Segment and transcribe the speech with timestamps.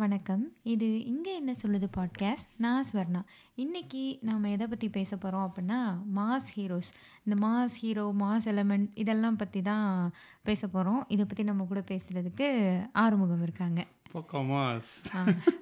[0.00, 0.42] வணக்கம்.
[0.62, 3.20] இது இங்கே என்ன சொல்லுது பாட்காஸ்ட் நான் ஸ்வர்ணா.
[3.54, 5.78] இன்னைக்கு நாம் எதை பற்றி பேச போகிறோம் அப்படின்னா
[6.16, 6.90] மாஸ் ஹீரோஸ்
[7.24, 12.48] இந்த மாஸ் ஹீரோ மாஸ் எலமெண்ட் இதெல்லாம் பற்றி தான் பேச போகிறோம் இதை பற்றி நம்ம கூட பேசுகிறதுக்கு
[12.92, 13.80] ஆறுமுகம் இருக்காங்க.
[14.10, 15.20] பக்கம் மாஸ் ஆ,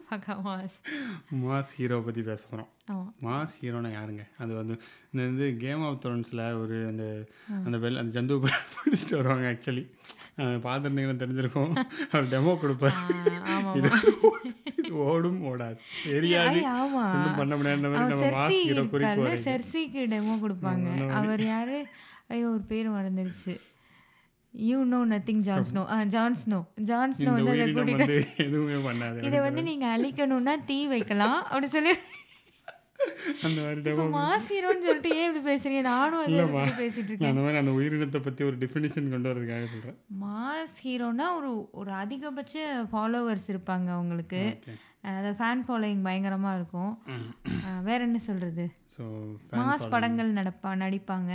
[0.09, 0.77] பக்கா மாஸ்
[1.43, 2.70] மாஸ் ஹீரோ பற்றி பேச போகிறோம்
[3.25, 4.25] மாஸ் ஹீரோனா யாருங்க?
[4.38, 4.75] அது வந்து
[5.11, 7.05] இந்த வந்து கேம் ஆஃப் த்ரோன்ஸில் ஒரு அந்த
[7.61, 8.37] அந்த வெள் அந்த ஜந்து
[8.74, 9.84] பிடிச்சிட்டு வருவாங்க ஆக்சுவலி
[10.64, 11.73] பார்த்துருந்தீங்கன்னா தெரிஞ்சிருக்கும்.
[12.09, 12.96] அவர் டெமோ கொடுப்பார்.
[13.79, 13.91] இது
[15.05, 15.77] ஓடும் ஓடாது.
[16.06, 16.59] தெரியாது.
[17.15, 20.87] ஒன்றும் பண்ண முடியாத மாதிரி நம்ம மாஸ் ஹீரோ குறிப்பு செர்சிக்கு டெமோ கொடுப்பாங்க.
[21.20, 21.78] அவர் யாரு?
[22.30, 23.55] ஐயோ ஒரு பேர் மறந்துருச்சு.
[24.70, 26.60] You know nothing Jon Snow ah Jon Snow
[26.91, 29.19] Jon Snow வந்து அதை கூட்டிட்டு எதுவுமே பண்ணாது.
[29.29, 31.41] இதை வந்து நீங்க அழிக்கணும்னா தீ வைக்கலாம்.
[31.51, 31.95] அப்படி சொல்லி
[33.46, 33.80] அந்த மாதிரி
[34.51, 35.80] ஹீரோன்னு சொல்லிட்டு ஏன் இப்படி பேசுறீங்க?
[35.91, 36.45] நானும் அதை.
[36.55, 37.30] பத்தி பேசிட்டு இருக்கேன்.
[37.30, 42.65] அந்த மாதிரி அந்த உயிரினத்தை பற்றி ஒரு டெஃபினிஷன் கொண்டு வரதுக்காக சொல்கிறேன் மாஸ் ஹீரோனா ஒரு ஒரு அதிகபட்ச
[42.93, 44.43] ஃபாலோவர்ஸ் இருப்பாங்க அவங்களுக்கு.
[45.09, 46.93] அதாவது ஃபேன் ஃபாலோயிங் பயங்கரமா இருக்கும்.
[47.88, 48.66] வேற என்ன சொல்றது?
[49.60, 51.32] மாஸ் படங்கள் நடப்பா நடிப்பாங்க.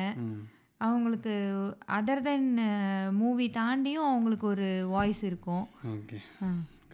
[0.85, 1.33] அவங்களுக்கு
[1.97, 2.49] அதர் தென்
[3.21, 5.65] மூவி தாண்டியும் அவங்களுக்கு ஒரு வாய்ஸ் இருக்கும்.
[5.93, 6.19] ஓகே.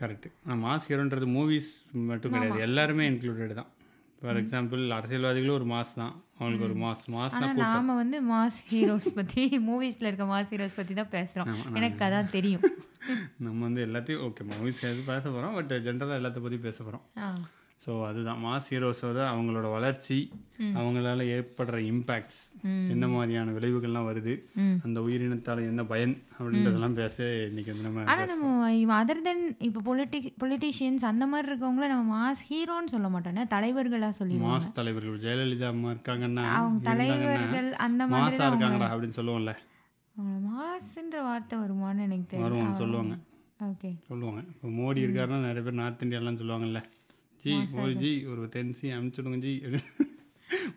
[0.01, 0.29] கரெக்டு
[0.65, 1.71] மாஸ் ஹீரோன்றது மூவிஸ்
[2.11, 2.61] மட்டும் கிடையாது.
[2.67, 3.71] எல்லாருமே இன்க்ளூடட் தான்.
[4.21, 6.13] ஃபார் எக்ஸாம்பிள் அரசியல்வாதிகளும் ஒரு மாஸ் தான்.
[6.37, 10.93] அவங்களுக்கு ஒரு மாஸ் மாஸ்னா ஆனா நாம வந்து மாஸ் ஹீரோஸ் பத்தி மூவிஸ்ல இருக்க மாஸ் ஹீரோஸ் பத்தி
[10.99, 11.51] தான் பேசுறோம்.
[11.79, 12.65] எனக்கு அதான் தெரியும்.
[13.45, 17.05] நம்ம வந்து எல்லாத்தையும் ஓகே மூவிஸ் பேச போகிறோம் பட் ஜென்ரலாக எல்லாத்த பற்றி பேச போகிறோம்.
[17.87, 18.39] ஸோ அதுதான்.
[18.45, 20.15] மாஸ் ஹீரோஸோட அவங்களோட வளர்ச்சி
[20.79, 22.39] அவங்களால ஏற்படுற இம்பேக்ட்ஸ்
[22.93, 24.33] என்ன மாதிரியான விளைவுகள்லாம் வருது.
[24.85, 27.17] அந்த உயிரினத்தால் என்ன பயன் அப்படின்றதெல்லாம் பேச
[27.49, 32.43] இன்னைக்கு வந்து நம்ம ஆனா நம்ம அதர் தென் இப்போ பொலிட்டி பொலிட்டீஷியன்ஸ் அந்த மாதிரி இருக்கவங்கள நம்ம மாஸ்
[32.49, 35.23] ஹீரோன்னு சொல்ல மாட்டோம்னா தலைவர்களா சொல்லிடுவோம் மாஸ் தலைவர்கள்.
[35.27, 39.53] ஜெயலலிதா அம்மா இருக்காங்கன்னா அவங்க தலைவர்கள் அந்த மாதிரி மாசா இருக்காங்கடா அப்படின்னு சொல்லுவோம்ல.
[40.49, 43.15] மாஸ்ன்ற வார்த்தை வருமான்னு எனக்கு வருவாங்க சொல்லுவாங்க.
[43.69, 43.89] ஓகே.
[44.11, 44.41] சொல்லுவாங்க.
[44.53, 46.81] இப்போ மோடி இருக்காருன்னா நிறைய பேர் நார்த் இந்தியாலாம் சொல்லுவாங்கல்ல.
[47.43, 49.55] ஜி மோடி ஜி ஒரு தென்சி அனுப்பிச்சுடுங்க ஜி.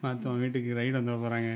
[0.03, 1.51] மற்றவங்க வீட்டுக்கு ரைடு வந்துட போகிறாங்க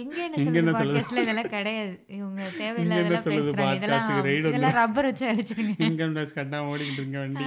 [0.00, 1.92] எங்க என்ன சொல்லுது இதெல்லாம் கிடையாது.
[2.16, 3.76] இவங்க தேவையில்லாதெல்லாம் சொல்லுது பேசுறாங்க.
[3.78, 5.74] இதெல்லாம் podcast க்கு raid இதெல்லாம் ரப்பர் வச்சு அடிச்சிருங்க.
[5.88, 7.44] இன்கம் டேக்ஸ் கட்டாம ஓடிக்கிட்டு இருக்க வண்டி.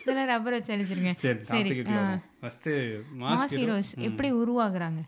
[0.00, 1.12] இதெல்லாம் ரப்பர் வச்சு அடிச்சிருங்க.
[1.22, 1.96] சரி டாபிக்கு
[2.42, 2.74] ஃபஸ்ட்டு
[3.22, 5.02] மாஸ் ஹீரோஸ் எப்படி உருவாகுறாங்க?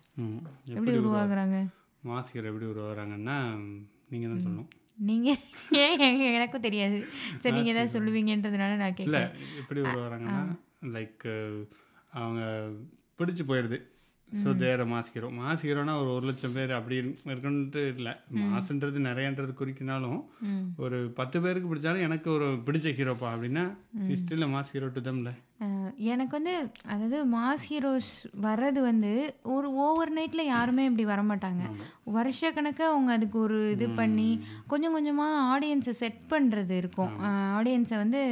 [0.77, 1.59] எப்படி உருவாகுறாங்க?
[2.11, 3.39] மாஸ் ஹீரோ எப்படி உருவாகிறாங்கன்னா
[4.13, 4.71] நீங்கள் தான் சொல்லணும்.
[5.11, 5.29] நீங்க
[5.83, 6.99] ஏன் எனக்கும் தெரியாது.
[7.43, 9.21] சரி நீங்க ஏதாவது சொல்லுவீங்கன்றதுனால நான் கேட்கல
[9.61, 10.41] எப்படி உருவாகிறாங்கன்னா
[10.83, 11.25] லைக்
[12.13, 12.43] அவங்க
[13.19, 13.79] பிடிச்சி போயிடுது.
[14.29, 18.13] ஸோ தேர மாஸ் ஹீரோ மாஸ் ஹீரோனா ஒரு ஒரு லட்சம் பேர் அப்படி இருக்குன்ட்டு இல்லை.
[18.43, 20.21] மாசுன்றது நிறையன்றது குறிக்கினாலும்.
[20.77, 23.65] ஒரு பத்து பேருக்கு பிடிச்சாலும் எனக்கு ஒரு பிடிச்ச ஹீரோப்பா அப்படின்னா
[24.09, 25.33] ஹிஸ்ட்ரியில் மாஸ் ஹீரோ டு தம்ல
[26.13, 26.55] எனக்கு வந்து
[26.93, 28.13] அதாவது மாஸ் ஹீரோஸ்
[28.47, 29.11] வர்றது வந்து
[29.55, 31.65] ஒரு ஓவர் நைட்டில் யாருமே இப்படி வரமாட்டாங்க.
[32.17, 34.31] வருஷக்கணக்காக அவங்க அதுக்கு ஒரு இது பண்ணி
[34.73, 37.15] கொஞ்சம் கொஞ்சமாக ஆடியன்ஸை செட் பண்ணுறது இருக்கும்.
[37.59, 38.23] ஆடியன்ஸை வந்து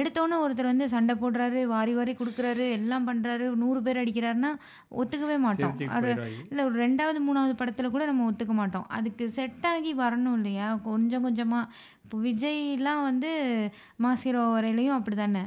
[0.00, 4.52] எடுத்தோன்னே ஒருத்தர் வந்து சண்டை போடுறாரு வாரி வாரி கொடுக்குறாரு எல்லாம் பண்ணுறாரு நூறு பேர் அடிக்கிறாருன்னா
[5.00, 5.74] ஒத்துக்கவே மாட்டோம்.
[5.96, 6.46] அது போயிடுவாங்க.
[6.50, 8.86] இல்லை ஒரு ரெண்டாவது மூணாவது படத்தில் கூட நம்ம ஒத்துக்க மாட்டோம்.
[8.98, 10.68] அதுக்கு செட் ஆகி வரணும் இல்லையா?
[10.88, 11.70] கொஞ்சம் கொஞ்சமாக
[12.08, 13.30] இப்போ விஜய்லாம் வந்து
[14.02, 15.40] மாஸ் ஹீரோ வரையிலையும் அப்படி தானே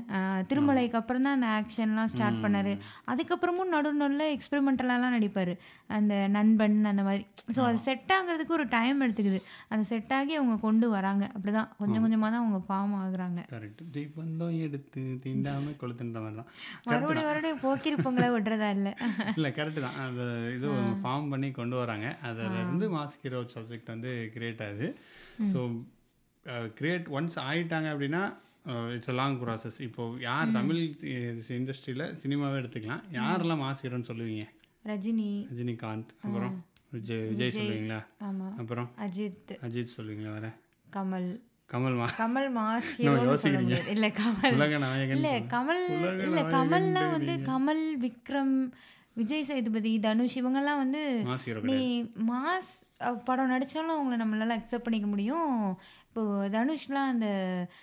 [0.49, 2.69] திருமலைக்கு அப்புறம் தான் அந்த ஆக்ஷன்லாம் ஸ்டார்ட் பண்ணார்.
[3.11, 5.51] அதுக்கப்புறமும் நடு நடுவில் எக்ஸ்பெரிமெண்டலாலாம் நடிப்பார்.
[5.97, 7.23] அந்த நண்பன் அந்த மாதிரி.
[7.55, 9.39] ஸோ அது செட் ஆகுறதுக்கு ஒரு டைம் எடுத்துக்குது.
[9.71, 11.23] அந்த செட் ஆகி அவங்க கொண்டு வராங்க.
[11.35, 13.39] அப்படி தான் கொஞ்சம் கொஞ்சமாக தான் அவங்க ஃபார்ம் ஆகுறாங்க.
[13.53, 16.51] கரெக்ட் தீபந்தம் எடுத்து தீண்டாமல் கொளுத்துன்ற மாதிரி தான்.
[16.89, 18.93] மறுபடியும் மறுபடியும் போக்கிருப்பங்களை விடுறதா இல்லை?
[19.37, 19.97] இல்லை கரெக்டு தான்.
[20.05, 20.27] அந்த
[20.57, 22.11] இது ஃபார்ம் பண்ணி கொண்டு வராங்க.
[22.29, 24.89] அதிலிருந்து மாஸ் ஹீரோ சப்ஜெக்ட் வந்து கிரியேட் ஆகுது.
[25.55, 25.61] ஸோ
[26.77, 28.23] கிரியேட் ஒன்ஸ் ஆயிட்டாங்க அப்படின்னா
[28.95, 30.81] இட்ஸ் அ லாங் ப்ராசஸ் இப்போ யார் தமிழ்
[31.59, 33.03] இண்டஸ்ட்ரியில் சினிமாவே எடுத்துக்கலாம்.
[33.19, 34.45] யாரெல்லாம் மாஸ் ஹீரோன்னு சொல்லுவீங்க?
[34.85, 35.29] ரஜினி.
[35.51, 36.11] ரஜினிகாந்த்.
[36.25, 36.53] அப்புறம்
[36.91, 37.99] விஜய் விஜய் சொல்லுவீங்களா?
[38.61, 39.53] அப்புறம் அஜித்.
[39.67, 40.49] அஜித் சொல்லுவீங்களா வேற?
[40.87, 41.29] கமல்.
[41.69, 43.75] கமல் மா கமல் மாஸ் யோசிக்கிறீங்க.
[43.93, 44.55] இல்ல கமல்.
[45.15, 45.83] இல்ல கமல்
[46.25, 48.55] இல்ல கமல்லாம் வந்து கமல் விக்ரம்
[49.17, 51.01] விஜய் சேதுபதி தனுஷ் இவங்கெல்லாம் வந்து
[51.69, 51.77] நீ
[52.29, 52.69] மாஸ்
[53.25, 55.55] படம் நடிச்சாலும் அவங்கள நம்மளால அக்செப்ட் பண்ணிக்க முடியும்.
[56.11, 56.23] இப்போ
[56.53, 57.27] தனுஷ்லாம் அந்த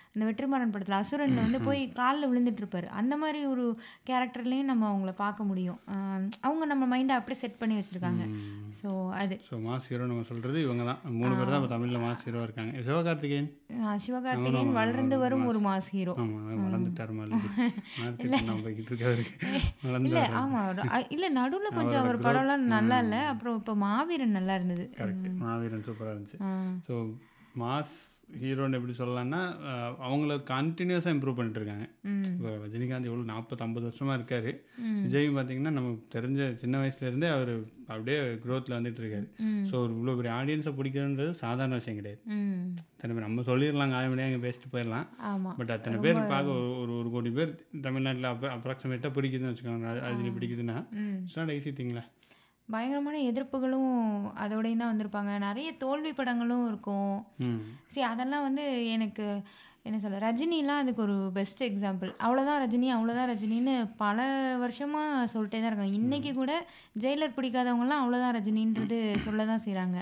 [0.09, 3.63] அந்த வெற்றிமாறன் படத்துல அசுரன்ல வந்து போய் காலில் விழுந்துட்டு இருப்பாரு அந்த மாதிரி ஒரு
[4.07, 5.79] கேரக்டர்லயும் நம்ம அவங்கள பார்க்க முடியும்.
[6.41, 8.23] அவங்க நம்ம மைண்டை அப்படியே செட் பண்ணி வச்சிருக்காங்க.
[8.79, 8.89] ஸோ
[9.19, 9.35] அது.
[9.47, 10.99] ஸோ மாஸ் ஹீரோ நம்ம சொல்கிறது இவங்க தான்.
[11.13, 12.73] மூணு பேர் தான் தமிழில் மாஸ் ஹீரோ இருக்காங்க.
[12.87, 13.49] சிவகார்த்திகேயன்?
[14.05, 16.13] சிவகார்த்திகேயன் வளர்ந்து வரும் ஒரு மாஸ் ஹீரோ.
[16.19, 16.45] ஆமாம்
[20.05, 20.21] இல்ல.
[20.41, 23.17] ஆமா ஒரு- அ- இல்ல நடுவுல கொஞ்சம் அவர் படம்லாம் நல்லா இல்ல.
[23.31, 24.85] அப்புறம் இப்ப மாவீரன் நல்லா இருந்தது.
[25.43, 26.39] மாவீரன் சூப்பராக இருந்துச்சு.
[26.87, 26.95] ஸோ
[27.55, 27.97] மாஸ்
[28.37, 29.39] ஹீரோன்னு எப்படி சொல்லலாம்னா
[30.03, 32.23] அவங்கள கண்டினியூஸாக இம்ப்ரூவ் பண்ணிட்டு இருக்காங்க ம்.
[32.29, 34.51] இப்போ ரஜினிகாந்த் எவ்வளோ நாற்பது ஐம்பது வருஷமாக இருக்காரு
[35.03, 37.53] விஜயும் பார்த்தீங்கன்னா நமக்கு தெரிஞ்ச சின்ன வயசுலேருந்தே அவர்
[37.89, 39.27] அப்படியே க்ரோத்தில் வந்துட்டு இருக்காரு
[39.67, 42.21] ஸோ ஒரு இவ்வளோ பெரிய ஆடியன்ஸை பிடிக்கிறன்றது சாதாரண விஷயம் கிடையாது.
[42.91, 45.07] அத்தனை பேர் நம்ம சொல்லிடலாம் காமெடியாக இங்கே பேசிட்டு போயிடலாம்.
[45.55, 50.77] பட் அத்தனை பேர் பார்க்க ஒரு- ஒரு கோடி பேர் தமிழ்நாட்டில் அப்போ அப்ராக்சிமேட்டாக பிடிக்குதுன்னு வச்சுக்கோங்க ரஜினி பிடிக்குதுன்னா.
[51.17, 52.05] இட்ஸ் நாட் ஐசி திங்களா
[52.71, 53.91] பயங்கரமான எதிர்ப்புகளும்
[54.43, 55.31] அதோடையும் தான் வந்திருப்பாங்க.
[55.39, 57.15] நிறைய தோல்வி படங்களும் இருக்கும்.
[57.93, 59.25] சரி அதெல்லாம் வந்து எனக்கு
[59.85, 64.17] என்ன சொல்ல ரஜினிலாம் அதுக்கு ஒரு பெஸ்ட் எக்ஸாம்பிள் அவ்வளோதான் ரஜினி அவ்வளோதான் ரஜினின்னு பல
[64.63, 65.97] வருஷமாக சொல்லிட்டே தான் இருக்காங்க.
[65.99, 66.51] இன்றைக்கி கூட
[67.03, 69.97] ஜெயிலர் பிடிக்காதவங்களாம் அவ்வளோதான் ரஜினின்றது சொல்ல தான் செய்கிறாங்க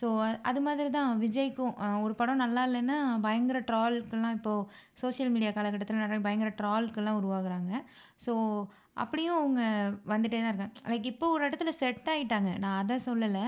[0.00, 0.08] ஸோ
[0.50, 1.76] அது மாதிரி தான் விஜய்க்கும்
[2.06, 4.66] ஒரு படம் நல்லா இல்லைன்னா பயங்கர ட்ரால்க்கெல்லாம் இப்போது
[5.04, 7.72] சோஷியல் மீடியா காலகட்டத்தில் நிறைய பயங்கர ட்ரால்க்கெல்லாம் உருவாகுறாங்க.
[8.26, 8.34] ஸோ
[9.02, 9.62] அப்படியும் அவங்க
[10.12, 10.80] வந்துகிட்டே தான் இருக்காங்க.
[10.90, 13.44] லைக் இப்போ ஒரு இடத்துல செட் ஆகிட்டாங்க நான் அதை சொல்லலை.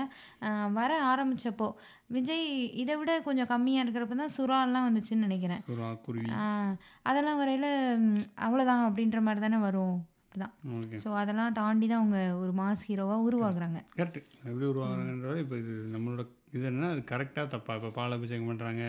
[0.77, 1.67] வர ஆரம்பித்தப்போ
[2.15, 2.45] விஜய்
[2.81, 5.61] இதை விட கொஞ்சம் கம்மியாக இருக்கிறப்ப தான் சுறாலாம் வந்துச்சுன்னு நினைக்கிறேன்.
[7.09, 7.69] அதெல்லாம் வரையில்
[8.45, 9.97] அவ்வளோதான் அப்படின்ற மாதிரி தானே வரும்.
[10.79, 10.97] ஓகே.
[11.03, 13.79] ஸோ அதெல்லாம் தாண்டி தான் அவங்க ஒரு மாஸ் ஹீரோவாக உருவாகுறாங்க.
[13.99, 14.19] கரெக்ட்.
[14.49, 16.23] எப்படி உருவாகுறதுன்றது இப்போ இது நம்மளோட
[16.57, 18.83] இது என்னன்னா அது கரெக்டாக தப்பா இப்போ பால் அபிஷேகம் பண்ணுறாங்க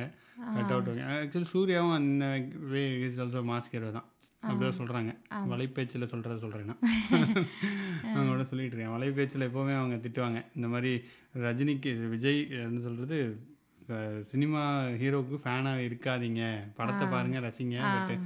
[0.57, 2.27] கட் அவுட் ஆக்சுவலி சூர்யாவும் அந்த
[2.73, 4.09] way is also mass hero தான்.
[4.47, 5.11] அப்படிதான் சொல்கிறாங்க
[5.51, 6.77] வலைப்பேச்சில் சொல்கிறத சொல்கிறேன்னா
[8.13, 8.95] அவங்க கூட சொல்லிட்டு இருக்கேன்.
[8.95, 10.39] வலைப்பேச்சில் எப்போவுமே அவங்க திட்டுவாங்க.
[10.57, 10.93] இந்த மாதிரி
[11.45, 13.19] ரஜினிக்கு விஜய் என்ன சொல்கிறது
[14.31, 14.63] சினிமா
[15.01, 16.43] ஹீரோவுக்கு ஃபேனாக இருக்காதீங்க.
[16.79, 17.79] படத்தை பாருங்க ரசிங்க.
[17.95, 18.25] பட்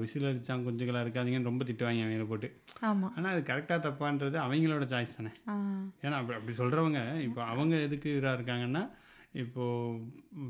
[0.00, 2.48] விசில் அடிச்சாங்க கொஞ்சங்களாக இருக்காதீங்கன்னு ரொம்ப திட்டுவாங்க அவங்கள போட்டு.
[3.16, 5.32] ஆனால் அது கரெக்டாக தப்பான்றது அவங்களோட சாய்ஸ் தானே.
[6.04, 8.82] ஏன்னா அப்படி அப்படி சொல்கிறவங்க இப்போ அவங்க எதுக்கு இதாக இருக்காங்கன்னா
[9.42, 10.00] இப்போது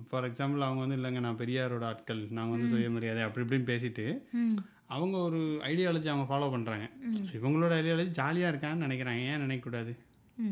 [0.09, 2.23] ஃபார் எக்ஸாம்பிள் அவங்க வந்து இல்லைங்க நான் பெரியாரோட ஆட்கள்.
[2.39, 4.07] நாங்கள் வந்து சுயமரியாதை அப்படி இப்படின்னு பேசிட்டு
[4.95, 5.41] அவங்க ஒரு
[5.71, 6.87] ஐடியாலஜி அவங்க ஃபாலோ பண்ணுறாங்க
[7.27, 9.21] ஸோ இவங்களோட ஐடியாலஜி ஜாலியாக இருக்கான்னு நினைக்கிறாங்க.
[9.33, 9.93] ஏன் நினைக்கக்கூடாது?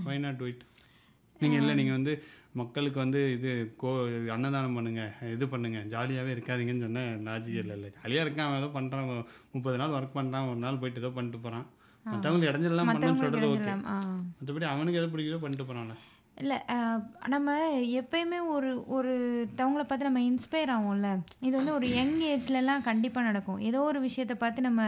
[0.08, 0.62] ஒய் நாட் டூ இட்
[1.40, 2.12] நீங்கள் இல்லை நீங்கள் வந்து
[2.60, 3.50] மக்களுக்கு வந்து இது
[3.82, 3.90] கோ
[4.36, 5.02] அன்னதானம் பண்ணுங்க
[5.34, 5.80] இது பண்ணுங்க.
[5.92, 7.90] ஜாலியாகவே இருக்காதீங்கன்னு சொன்ன லாஜிக் இல்லை இல்லை.
[7.98, 9.10] ஜாலியாக இருக்கான் அவன் ஏதோ பண்ணுறான்
[9.56, 11.66] முப்பது நாள் ஒர்க் பண்ணுறான் ஒரு நாள் போயிட்டு ஏதோ பண்ணிட்டு போகிறான்
[12.06, 13.74] மற்றவங்களுக்கு இடைஞ்சலாம் பண்ணணும்னு சொல்கிறது ஓகே
[14.38, 15.96] மற்றபடி அவனுக்கு எது பிடிக்குதோ பண்ணிட்டு போகிறான்ல
[16.42, 16.56] இல்லை
[17.32, 17.54] நம்ம
[18.00, 21.08] எப்பயுமே ஒரு ஒருத்தவங்கள பார்த்து நம்ம இன்ஸ்பயர் ஆகும்ல
[21.46, 23.58] இது வந்து ஒரு யங் ஏஜ்லலாம் கண்டிப்பாக நடக்கும்.
[23.68, 24.82] ஏதோ ஒரு விஷயத்தை பார்த்து நம்ம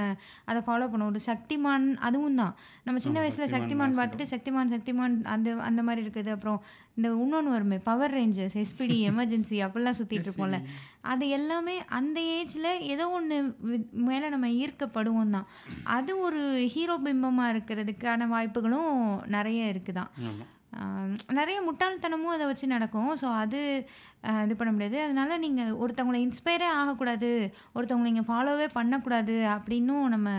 [0.50, 1.10] அதை ஃபாலோ பண்ணுவோம்.
[1.14, 2.54] ஒரு சக்திமான் அதுவும் தான்.
[2.87, 6.32] நம்ம சின்ன வயசில் சக்திமான் பார்த்துட்டு சக்திமான் சக்திமான் அந்த அந்த மாதிரி இருக்குது.
[6.37, 6.62] அப்புறம்
[6.96, 10.60] இந்த இன்னொன்று வருமே பவர் ரேஞ்சர்ஸ் எஸ்பிடி எமர்ஜென்சி அப்படிலாம் சுற்றிட்டு இருப்போம்ல.
[11.12, 13.37] அது எல்லாமே அந்த ஏஜில் ஏதோ ஒன்று
[14.08, 15.46] மேலே நம்ம ஈர்க்கப்படுவோம் தான்.
[15.99, 16.43] அது ஒரு
[16.76, 18.93] ஹீரோ பிம்பமாக இருக்கிறதுக்கான வாய்ப்புகளும்
[19.37, 20.12] நிறைய இருக்குதான்.
[21.38, 23.10] நிறைய முட்டாள்தனமும் அதை வச்சு நடக்கும்.
[23.16, 23.60] ஸோ அது
[24.44, 24.98] இது பண்ண முடியாது.
[25.02, 27.30] அதனால நீங்கள் ஒருத்தவங்கள இன்ஸ்பயரே ஆகக்கூடாது.
[27.76, 30.30] ஒருத்தவங்களை நீங்கள் ஃபாலோவே பண்ணக்கூடாது அப்படின்னும் நம்ம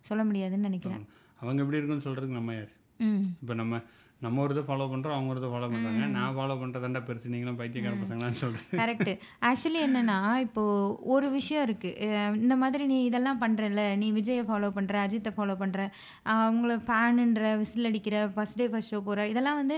[0.00, 1.04] சொல்ல முடியாதுன்னு நினைக்கிறேன்.
[1.40, 2.72] அவங்க எப்படி இருக்குன்னு சொல்கிறதுக்கு நம்ம யார்?
[3.00, 3.22] ம்.
[3.42, 3.80] இப்போ நம்ம
[4.24, 7.32] நம்ம ஒரு இதை ஃபாலோ பண்ணுறோம் அவங்க ஒரு இதை ஃபாலோ பண்ணுறாங்க நான் ஃபாலோ பண்ணுறதாண்டா பெருசு.
[7.34, 9.12] நீங்களும் பைத்தியக்கார பசங்களான்னு சொல்கிறது கரெக்டு
[9.50, 14.98] ஆக்சுவலி என்னன்னா இப்போது ஒரு விஷயம் இருக்குது இந்த மாதிரி நீ இதெல்லாம் பண்ணுறல நீ விஜயை ஃபாலோ பண்ணுற
[15.06, 15.80] அஜித்தை ஃபாலோ பண்ணுற
[16.36, 19.76] அவங்கள ஃபேனுன்ற விசில் அடிக்கிற ஃபஸ்ட் டே ஃபஸ்ட் ஷோ போகிற இதெல்லாம் வந்து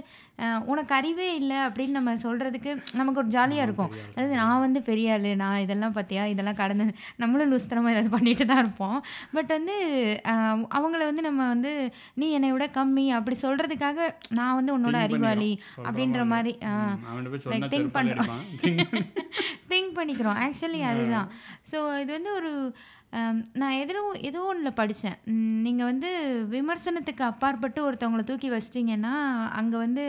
[0.71, 2.71] உனக்கு அறிவே இல்லை அப்படின்னு நம்ம சொல்கிறதுக்கு
[3.01, 3.93] நமக்கு ஒரு ஜாலியாக இருக்கும்.
[4.15, 6.87] அதாவது நான் வந்து பெரிய ஆளு நான் இதெல்லாம் பார்த்தியா இதெல்லாம் கடந்து
[7.23, 8.99] நம்மளும் லூஸ்தனமாக ஏதாவது பண்ணிட்டு தான் இருப்போம்.
[9.37, 9.77] பட் வந்து
[10.79, 11.73] அவங்கள வந்து நம்ம வந்து
[12.21, 15.50] நீ என்னை விட கம்மி அப்படி சொல்கிறதுக்காக நான் வந்து உன்னோட அறிவாளி
[15.87, 16.53] அப்படின்ற மாதிரி.
[17.97, 18.31] பண்றோம்.
[18.31, 19.06] அடிப்பான்
[19.71, 20.38] திங்க் பண்ணிக்கிறோம்.
[20.44, 21.29] ஆக்சுவலி அதுதான்.
[21.71, 22.53] ஸோ இது வந்து ஒரு
[23.61, 25.19] நான் எதிரோ ஏதோ ஒன்றில் படித்தேன்
[25.67, 26.08] நீங்கள் வந்து
[26.55, 29.12] விமர்சனத்துக்கு அப்பாற்பட்டு ஒருத்தவங்கள தூக்கி வச்சிட்டிங்கன்னா
[29.58, 30.05] அங்கே வந்து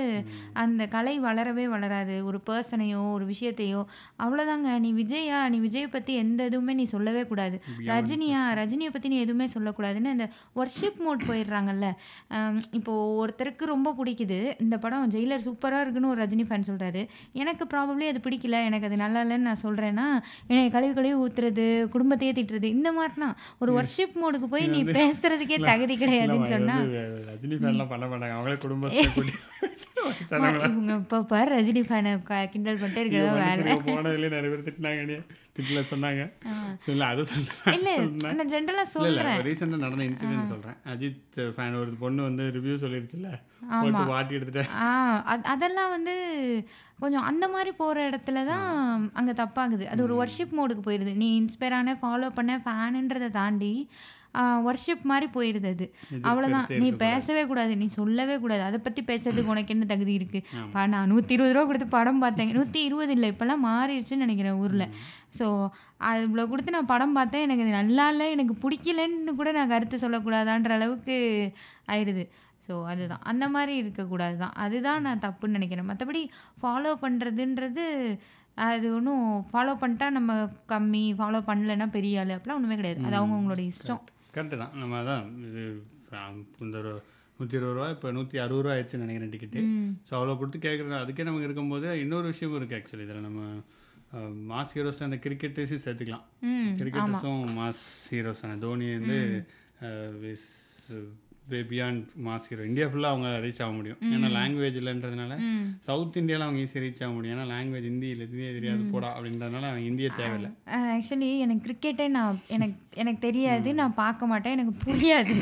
[0.64, 2.16] அந்த கலை வளரவே வளராது.
[2.30, 3.82] ஒரு பர்சனையோ ஒரு விஷயத்தையோ.
[4.26, 7.60] அவ்வளோதாங்க நீ விஜயா நீ விஜயை பற்றி எந்த இதுவுமே நீ சொல்லவே கூடாது.
[7.92, 10.28] ரஜினியா ரஜினியை பற்றி நீ எதுவுமே சொல்லக்கூடாதுன்னு இந்த
[10.62, 11.90] ஒர்ஷிப் மோட் போயிடுறாங்கல்ல.
[12.38, 14.42] ஆம், இப்போ ஒருத்தருக்கு ரொம்ப பிடிக்குது.
[14.66, 17.04] இந்த படம் ஜெயிலர் சூப்பராக இருக்குன்னு ஒரு ரஜினி ஃபேன் சொல்கிறாரு
[17.44, 18.60] எனக்கு ப்ராபப்ளி அது பிடிக்கல.
[18.70, 20.08] எனக்கு அது நல்லா இல்லைன்னு நான் சொல்கிறேன்னா
[20.52, 25.98] என்னை கழுவி கழுவி ஊத்துறது குடும்பத்தையே திட்டுறது இந்த மாதிரினா ஒரு ஒர்ஷிப் மோடுக்கு போய் நீ பேசுறதுக்கே தகுதி
[25.98, 26.78] கிடையாதுன்னு சொன்னா
[27.30, 29.06] ரஜினி பண்ண மாட்டாங்க அவங்களே குடும்பத்தை.
[30.68, 32.12] இவங்க இப்போ பாரு ரஜினி ஃபேனை
[32.48, 33.64] கிண்டல் பண்ணிட்டே இருக்கிறதா வேலை.
[33.88, 35.18] போனதுலேயே நிறைய பேர் திட்டினாங்க.
[35.56, 36.24] திட்டல சொன்னாங்க.
[36.88, 37.94] இல்ல அதை சொல்ல இல்லை
[38.32, 39.14] நான் ஜென்ரலாக சொல்கிறேன்
[39.48, 40.78] ரீசெண்டாக நடந்த இன்சிடென்ட் சொல்றேன்.
[40.92, 41.22] அஜித்
[41.56, 43.30] ஃபேன் ஒரு பொண்ணு வந்து ரிவ்யூ சொல்லிருச்சுல
[43.74, 44.90] போட்டு வாட்டி எடுத்துட்டேன் ஆ
[45.34, 46.14] அத்- அதெல்லாம் வந்து
[47.00, 48.68] கொஞ்சம் அந்த மாதிரி போகிற இடத்துல தான்
[49.14, 49.86] அங்கே தப்பாகுது.
[49.86, 53.74] அது ஒரு ஒர்ஷிப் மோடுக்கு போயிடுது நீ இன்ஸ்பயர் ஆன ஃபாலோ பண்ண ஃபேனுன்றதை தாண்டி
[54.68, 55.86] ஒர்ஷிப் மாதிரி போயிடுது அது.
[56.30, 57.74] அவ்வளோதான் நீ பேசவே கூடாது.
[57.82, 58.64] நீ சொல்லவே கூடாது.
[58.70, 62.52] அதை பற்றி பேசுறதுக்கு உனக்கு என்ன தகுதி இருக்குது நான் நூற்றி இருபது ரூபா கொடுத்து படம் பார்த்தேன்.
[62.58, 64.88] நூற்றி இருபது இல்லை இப்போல்லாம் மாறிடுச்சுன்னு நினைக்கிறேன் ஊரில்.
[65.38, 65.46] ஸோ
[66.08, 67.46] அது இவ்வளோ கொடுத்து நான் படம் பார்த்தேன்.
[67.48, 71.16] எனக்கு இது நல்லா இல்லை எனக்கு பிடிக்கலன்னு கூட நான் கருத்து சொல்லக்கூடாதான்ற அளவுக்கு
[71.94, 72.26] ஆயிடுது.
[72.66, 73.24] ஸோ அதுதான்.
[73.32, 75.90] அந்த மாதிரி இருக்கக்கூடாது தான் அதுதான் நான் தப்புன்னு நினைக்கிறேன்.
[75.92, 76.22] மற்றபடி
[76.62, 77.86] ஃபாலோ பண்ணுறதுன்றது
[78.68, 80.34] அது ஒன்றும் ஃபாலோ பண்ணிட்டா நம்ம
[80.72, 83.02] கம்மி ஃபாலோ பண்ணலைன்னா பெரிய ஆள் அப்படிலாம் ஒன்றுமே கிடையாது.
[83.08, 84.04] அது அவங்கவுங்களோட இஷ்டம்.
[84.38, 84.74] கரெக்டு தான்.
[84.82, 85.64] நம்ம அதான் இது
[86.66, 86.78] இந்த
[87.40, 89.60] நூற்றி இருபது ரூபா இப்போ நூற்றி அறுபது ரூபா ஆயிடுச்சுன்னு நினைக்கிறேன் டிக்கெட்டு
[90.08, 93.42] ஸோ அவ்வளோ கொடுத்து கேட்குறோம் அதுக்கே நமக்கு இருக்கும்போது இன்னொரு விஷயமும் இருக்குது ஆக்சுவலி இதில் நம்ம
[94.52, 96.26] மாஸ் ஹீரோஸ் அந்த கிரிக்கெட்டர்ஸையும் சேர்த்துக்கலாம்.
[96.80, 99.18] கிரிக்கெட்டர்ஸும் மாஸ் ஹீரோஸ் தானே தோனி வந்து
[101.50, 104.00] பியாண்ட் மாஸ் ஹீரோ இந்தியா ஃபுல்லாக அவங்க ரீச் ஆக முடியும்.
[104.14, 105.34] ஏன்னா லாங்குவேஜ் இல்லைன்றதுனால
[105.80, 107.38] சவுத் இந்தியாவில் அவங்க ஈஸியாக ரீச் ஆக முடியும்.
[107.38, 110.50] ஏன்னா லாங்குவேஜ் ஹிந்தி இல்லை ஹிந்தியே தெரியாது போடா அப்படின்றதுனால அவங்க இந்திய தேவையில்லை.
[110.96, 113.74] ஆக்சுவலி எனக்கு கிரிக்கெட்டே நான் எனக்கு எனக்கு தெரியாது.
[113.74, 114.56] நான் பார்க்க மாட்டேன்.
[114.58, 115.36] எனக்கு புரியாது.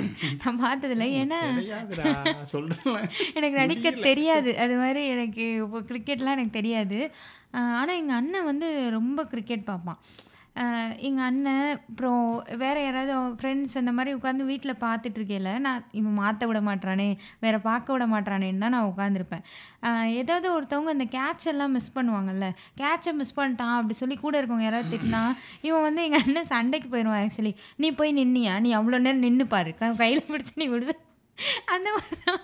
[0.44, 1.08] நான் பார்த்ததில்ல.
[1.22, 1.40] ஏன்னா
[2.44, 2.84] சொல்கிறேன்
[3.38, 4.58] எனக்கு நடிக்க தெரியாது.
[4.58, 7.00] அது மாதிரி எனக்கு இப்போ கிரிக்கெட்லாம் எனக்கு தெரியாது.
[7.52, 10.00] ஆனால் எங்கள் அண்ணன் வந்து ரொம்ப கிரிக்கெட் பார்ப்பான்.
[11.08, 12.22] எங்கள் அண்ணன் அப்புறம்
[12.62, 17.08] வேறு யாராவது ஃப்ரெண்ட்ஸ் அந்த மாதிரி உட்காந்து வீட்டில் பார்த்துட்டு இருக்கையில நான் இவன் மாற்ற விட மாட்டானே
[17.46, 19.44] வேறு பார்க்க விட மாட்டானேன்னு தான் நான் உட்காந்துருப்பேன்
[20.22, 22.50] ஏதாவது ஒருத்தவங்க அந்த கேட்ச் எல்லாம் மிஸ் பண்ணுவாங்கல்ல
[22.82, 25.24] கேட்சை மிஸ் பண்ணிட்டான் அப்படி சொல்லி கூட இருக்கவங்க யாராவது திட்டினா
[25.70, 28.56] இவன் வந்து எங்கள் அண்ணன் சண்டைக்கு போயிடுவான் ஆக்சுவலி நீ போய் நின்னியா?
[28.66, 29.72] நீ அவ்வளோ நேரம் நின்று பாரு.
[30.04, 30.92] கையில் பிடிச்சி நீ விடுவ
[31.76, 32.42] அந்த மாதிரி தான்.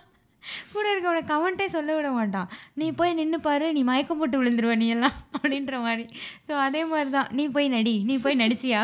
[0.74, 2.48] கூட இருக்கவனை கமெண்ட்டே சொல்ல விட மாட்டான்.
[2.80, 6.06] நீ போய் நின்று பாரு நீ மயக்கம் போட்டு விழுந்துருவ நீ எல்லாம் அப்படின்ற மாதிரி.
[6.48, 8.82] ஸோ அதே மாதிரி தான் நீ போய் நடி நீ போய் நடிச்சியா?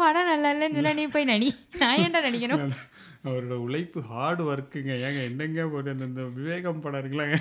[0.00, 1.48] படம் நல்லா இல்லைன்னு சொன்னா நீ போய் நடி.
[1.82, 2.64] நான் ஏன்டா நடிக்கணும்?
[3.28, 7.36] அவரோட உழைப்பு ஹார்ட் ஒர்க்குங்க ஏங்க என்னங்க போட்டு இந்த விவேகம் படம் இருக்குல்லங்க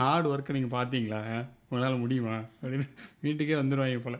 [0.00, 1.20] ஹார்ட் ஒர்க்கை நீங்கள் பார்த்தீங்களா?
[1.68, 2.36] உங்களால் முடியுமா?
[2.60, 2.86] அப்படின்னு
[3.26, 4.16] வீட்டுக்கே வந்துடுவாங்க போல.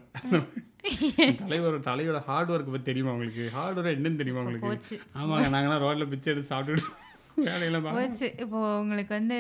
[1.43, 3.45] தலைவர் தலையோட ஹார்ட் ஒர்க் பற்றி தெரியுமா உங்களுக்கு?
[3.57, 4.99] ஹார்ட் ஒர்க் என்னன்னு தெரியுமா உங்களுக்கு?
[5.21, 7.01] ஆமாங்க நாங்களாம் ரோட்டில் பிச்சை எடுத்து சாப்பிட்டுட்டு
[8.43, 9.37] இப்போ உங்களுக்கு வந்து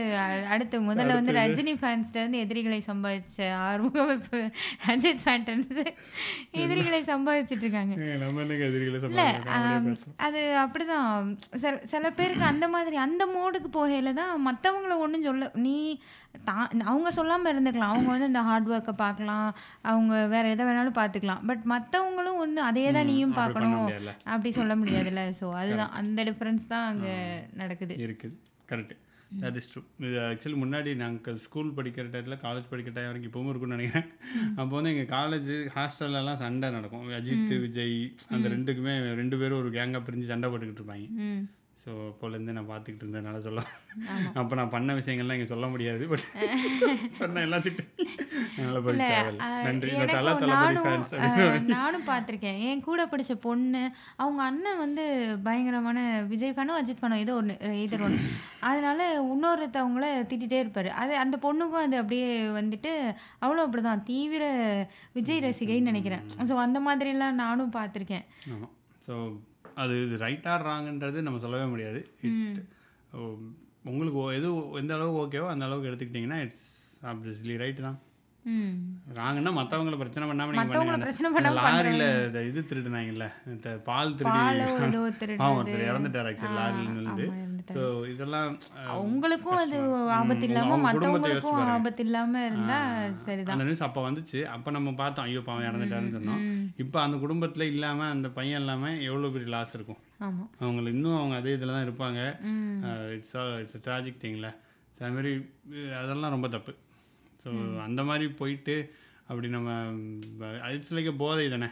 [0.53, 4.39] அடுத்து முதல்ல வந்து ரஜினி ஃபேன்ஸ்ல இருந்து எதிரிகளை சம்பாதிச்ச ஆறுமுகம் இப்போ
[4.93, 5.85] அஜித் ஃபேன் இருந்து
[6.65, 7.95] எதிரிகளை சம்பாதிச்சிட்டு இருக்காங்க.
[9.11, 9.29] இல்லை
[10.27, 11.29] அது அப்படிதான்.
[11.63, 15.77] சில சில பேருக்கு அந்த மாதிரி அந்த மோடுக்கு போகையில தான் மற்றவங்கள ஒன்றும் சொல்ல நீ
[16.49, 17.93] தான் அவங்க சொல்லாமல் இருந்துக்கலாம்.
[17.95, 19.49] அவங்க வந்து இந்த ஹார்ட் ஒர்க்கை பார்க்கலாம்.
[19.91, 21.43] அவங்க வேற எதை வேணாலும் பார்த்துக்கலாம்.
[21.51, 23.89] பட் மற்றவங்களும் ஒன்று அதே தான் நீயும் பார்க்கணும்.
[24.33, 25.25] அப்படி சொல்ல முடியாதுல்ல.
[25.41, 25.95] ஸோ அதுதான்.
[26.01, 27.17] அந்த டிஃப்ரென்ஸ் தான் அங்கே
[27.61, 27.81] நடக்குது.
[28.07, 28.37] இருக்குது.
[28.71, 28.97] கரெக்டு
[29.43, 33.51] தட் இஸ் ட்ரூ இது ஆக்சுவலி முன்னாடி நாங்கள் ஸ்கூல் படிக்கிற டயத்தில் காலேஜ் படிக்கிற டைம் வரைக்கும் இப்போவும்
[33.51, 34.09] இருக்கும்னு நினைக்கிறேன்.
[34.61, 37.09] அப்போ வந்து எங்கள் காலேஜ் ஹாஸ்டல்லலாம் சண்டை நடக்கும்.
[37.19, 37.97] அஜித் விஜய்
[38.35, 41.09] அந்த ரெண்டுக்குமே ரெண்டு பேரும் ஒரு கேங்காக பிரிஞ்சு சண்டை போட்டுக்கிட்டு இருப்பாங்க.
[41.85, 43.61] ஸோ அப்போலேருந்து நான் பார்த்துக்கிட்டு இருந்ததுனால சொல்ல
[44.41, 46.27] அப்போ நான் பண்ண விஷயங்கள்லாம் இங்கே சொல்ல முடியாது பட்
[47.21, 47.85] சொன்ன எல்லாம் திட்டு
[51.73, 52.61] நானும் பார்த்துருக்கேன்.
[52.69, 53.83] என் கூட படிச்ச பொண்ணு
[54.23, 55.05] அவங்க அண்ணன் வந்து
[55.47, 55.99] பயங்கரமான
[56.33, 58.31] விஜய் ஃபேனோ அஜித் ஃபேனோ ஏதோ ஒன்று எதிர் ஒன்று
[58.71, 59.01] அதனால
[59.33, 60.91] இன்னொருத்தவங்கள திட்டிகிட்டே இருப்பார்.
[61.03, 62.29] அது அந்த பொண்ணுக்கும் அது அப்படியே
[62.61, 62.93] வந்துட்டு
[63.45, 64.05] அவ்வளோ அப்படிதான்.
[64.11, 64.45] தீவிர
[65.19, 66.27] விஜய் ரசிகைன்னு நினைக்கிறேன்.
[66.51, 68.27] ஸோ அந்த மாதிரிலாம் நானும் பார்த்துருக்கேன்.
[69.09, 69.15] ஸோ
[69.83, 72.01] அது இது ரைட்டாக ராங்கன்றது நம்ம சொல்லவே முடியாது.
[72.29, 72.61] இட்
[73.91, 74.49] உங்களுக்கு எது
[74.81, 76.65] எந்த அளவுக்கு ஓகேவோ அந்த அளவுக்கு எடுத்துக்கிட்டிங்கன்னா இட்ஸ்
[77.13, 77.99] ஆப்வியஸ்லி ரைட்டு தான்.
[79.17, 84.39] ராங்கன்னா மற்றவங்கள பிரச்சனை பண்ணாமல் நீங்கள் பிரச்சனை பண்ணாம லாரியில் இந்த இது திருடுனாங்கல்ல இந்த பால் திருடி
[85.03, 87.27] ஒருத்தர் இறந்துட்டார் ஆக்சுவலி லாரியில் இருந்துட்டாரு.
[87.75, 87.83] ஸோ
[88.13, 89.77] இதெல்லாம் அஹ், அவங்களுக்கும் அது.
[90.17, 91.71] ஆபத்து இல்லாம அவங்க குடும்பத்தை மற்றவங்களுக்கும்.
[91.75, 92.79] ஆபத்து இல்லாம இருந்தா
[93.23, 93.55] சரிதான்.
[93.55, 94.41] அந்த நியூஸ் அப்போ வந்துச்சு.
[94.55, 96.41] அப்போ நம்ம பார்த்தோம் ஐயோ பாவம் இறந்துட்டாருன்னு சொன்னோம்.
[96.85, 100.01] இப்போ அந்த குடும்பத்தில் இல்லாமல் அந்த பையன் இல்லாமல் எவ்வளோ பெரிய லாஸ் இருக்கும்?
[100.21, 100.45] ஆமா.
[100.61, 102.21] அவங்களுக்கு இன்னும் அவங்க அதே இதில் தான் இருப்பாங்க.
[103.17, 104.51] இட்ஸ் இட்ஸ் ட்ராஜிக் திங்கில்
[104.97, 105.33] ஸோ அது மாதிரி
[105.77, 106.75] அஹ், அதெல்லாம் ரொம்ப தப்பு.
[107.45, 107.51] ஸோ
[107.87, 108.77] அந்த மாதிரி போயிட்டு
[109.29, 109.71] அப்படி நம்ம
[110.77, 111.69] இட்ஸ் லைக் போதை தானே?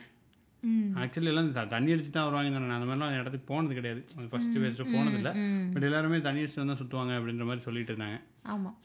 [1.02, 2.74] ஆக்சுவலி எல்லாம் தண்ணி அடிச்சு தான் வருவாங்க தானே?
[2.78, 4.00] அந்த மாதிரிலாம் அந்த இடத்துக்கு போனது கிடையாது.
[4.32, 5.32] ஃபஸ்ட்டு ஃபஸ்ட்டு போனதில்லை
[5.74, 8.18] பட் எல்லாருமே தண்ணி அடிச்சு தான் சுற்றுவாங்க அப்படின்ற மாதிரி சொல்லிட்டு இருந்தாங்க.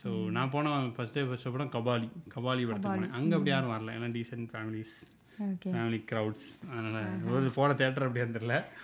[0.03, 3.15] ஸோ நான் போன ஃபஸ்ட் டே ஃபஸ்ட் படம் கபாலி கபாலி படத்துக்கு போனேன்.
[3.19, 3.95] அங்கே அப்படி யாரும் வரல.
[3.97, 4.95] எல்லாம் டீசென்ட் ஃபேமிலிஸ்
[5.35, 6.99] ஃபேமிலி க்ரௌட்ஸ் அதனால்
[7.31, 8.25] ஒரு போன தேட்டர் அப்படியே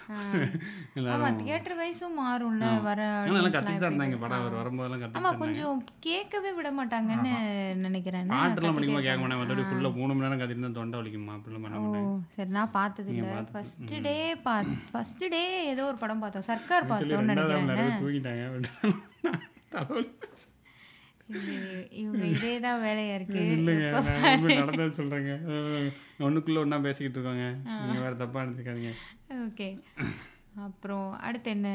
[0.11, 4.41] ஆமா எல்லாரும் தியேட்டர் வைஸும் மாறும்ல வர எல்லாம் தான் இருந்தாங்க படம்.
[4.41, 5.77] அவர் வரும்போதெல்லாம் ஆமா கற்றுட்டு கொஞ்சம்
[6.07, 7.33] கேட்கவே விட மாட்டாங்கன்னு
[7.85, 8.23] நினைக்கிறேன்.
[8.25, 8.35] என்ன?
[8.37, 11.35] பாட்டெல்லாம் படிக்கும்போது கேட்க கத்திட்டே மாட்டேன் மற்றபடி ஃபுல்லாக மூணு மணி நேரம் கத்திட்டு தான் தொண்டை வலிக்குமா.
[11.37, 14.15] அப்படிலாம் பண்ண ஓ மாட்டாங்க சரி நான் பார்த்தது இல்ல ஃபர்ஸ்ட் டே
[14.45, 14.55] பா
[14.89, 16.47] ஃபர்ஸ்ட் டே ஏதோ ஒரு படம் பார்த்தோம்.
[16.51, 17.97] சர்க்கார் பார்த்தோம்னு நினைக்கிறேன்.
[18.01, 18.43] தூங்கிட்டாங்க
[22.01, 23.41] இவங்க இதே தான் வேலையா இருக்கு.
[23.57, 23.87] இல்லைங்க.
[24.61, 25.33] நடந்தது சொல்கிறேங்க
[26.27, 27.47] ஒன்றுக்குள்ளே ஒன்றா பேசிக்கிட்டு இருக்கோங்க.
[27.85, 28.93] நீங்கள் வேறு தப்பாக நினச்சிக்காதீங்க.
[29.47, 29.67] ஓகே.
[30.67, 31.69] அப்புறம் அடுத்து என்ன?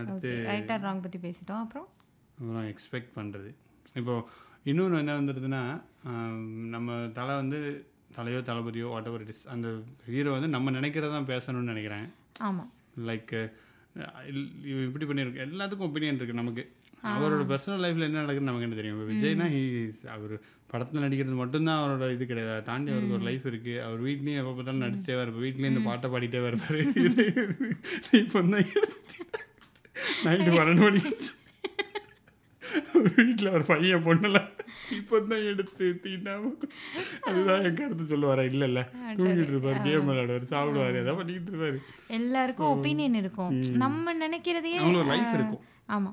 [0.00, 1.62] அடுத்து ரைட் ஆர் ராங் பத்தி பேசிட்டோம்.
[1.64, 1.88] அப்புறம்?
[2.38, 3.50] அப்புறம் எக்ஸ்பெக்ட் பண்ணுறது
[4.00, 4.24] இப்போது
[4.70, 5.62] இன்னொன்று என்ன வந்துடுதுன்னா
[6.74, 7.58] நம்ம தலை வந்து
[8.16, 9.68] தலையோ தளபதியோ வாட் எவர் இட் இஸ் அந்த
[10.12, 12.06] ஹீரோ வந்து நம்ம நினைக்கிறதான் பேசணும்னு நினைக்கிறேன்.
[12.48, 12.64] ஆமா.
[13.08, 13.34] லைக்
[14.86, 15.44] இப்படி பண்ணியிருக்கு.
[15.46, 16.64] எல்லாத்துக்கும் ஒப்பீனியன் இருக்குது நமக்கு.
[17.02, 19.00] அவரோட பர்சனல் லைஃப்பில் என்ன நடக்குதுன்னு நமக்கு என்ன தெரியும்?
[19.10, 19.62] விஜய்னா ஹீ
[20.14, 20.34] அவர்
[20.70, 22.62] படத்தில் நடிக்கிறது மட்டும்தான் அவரோட இது கிடையாது.
[22.68, 26.42] தாண்டி அவருக்கு ஒரு லைஃப் இருக்குது அவர் வீட்லேயும் எப்போ பார்த்தாலும் நடிச்சே இருப்பார் வீட்லேயும் இந்த பாட்டை பாடிட்டே
[26.50, 26.78] இருப்பார்
[28.20, 28.68] இப்போ தான்
[30.26, 31.32] நைட்டு பன்னெண்டு மணிக்கு
[33.16, 34.38] வீட்டில் ஒரு பையன் பொண்ணுல
[34.96, 36.50] இப்போ தான் எடுத்து தீண்டாம
[37.28, 38.42] அதுதான் என் கருத்து சொல்லுவாரா?
[38.50, 38.82] இல்லை இல்லை
[39.18, 41.78] தூங்கிட்டு இருப்பார் கேம் விளையாடுவார் சாப்பிடுவார் ஏதாவது பண்ணிக்கிட்டு இருப்பாரு.
[42.18, 43.54] எல்லாருக்கும் ஒப்பீனியன் இருக்கும்.
[43.84, 45.64] நம்ம நினைக்கிறதையே அவங்களுக்கு லைஃப் இருக்கும்.
[45.96, 46.12] ஆமா.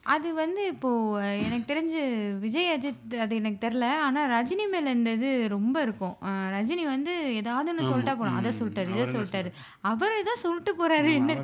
[0.05, 0.89] அது வந்து இப்போ
[1.19, 1.99] அஹ், எனக்கு தெரிஞ்சு
[2.41, 3.85] விஜய் அஜித் அது எனக்கு தெரில.
[4.05, 6.15] ஆனால் ரஜினி மேலே இந்த இது ரொம்ப இருக்கும்.
[6.55, 9.51] ரஜினி வந்து ஏதாவது ஒன்று சொல்லிட்டா போகலாம் அதை சொல்லிட்டாரு இதை சொல்லிட்டாரு.
[9.89, 11.35] அவர் ஏதோ சொல்லிட்டு போறாரு என்ன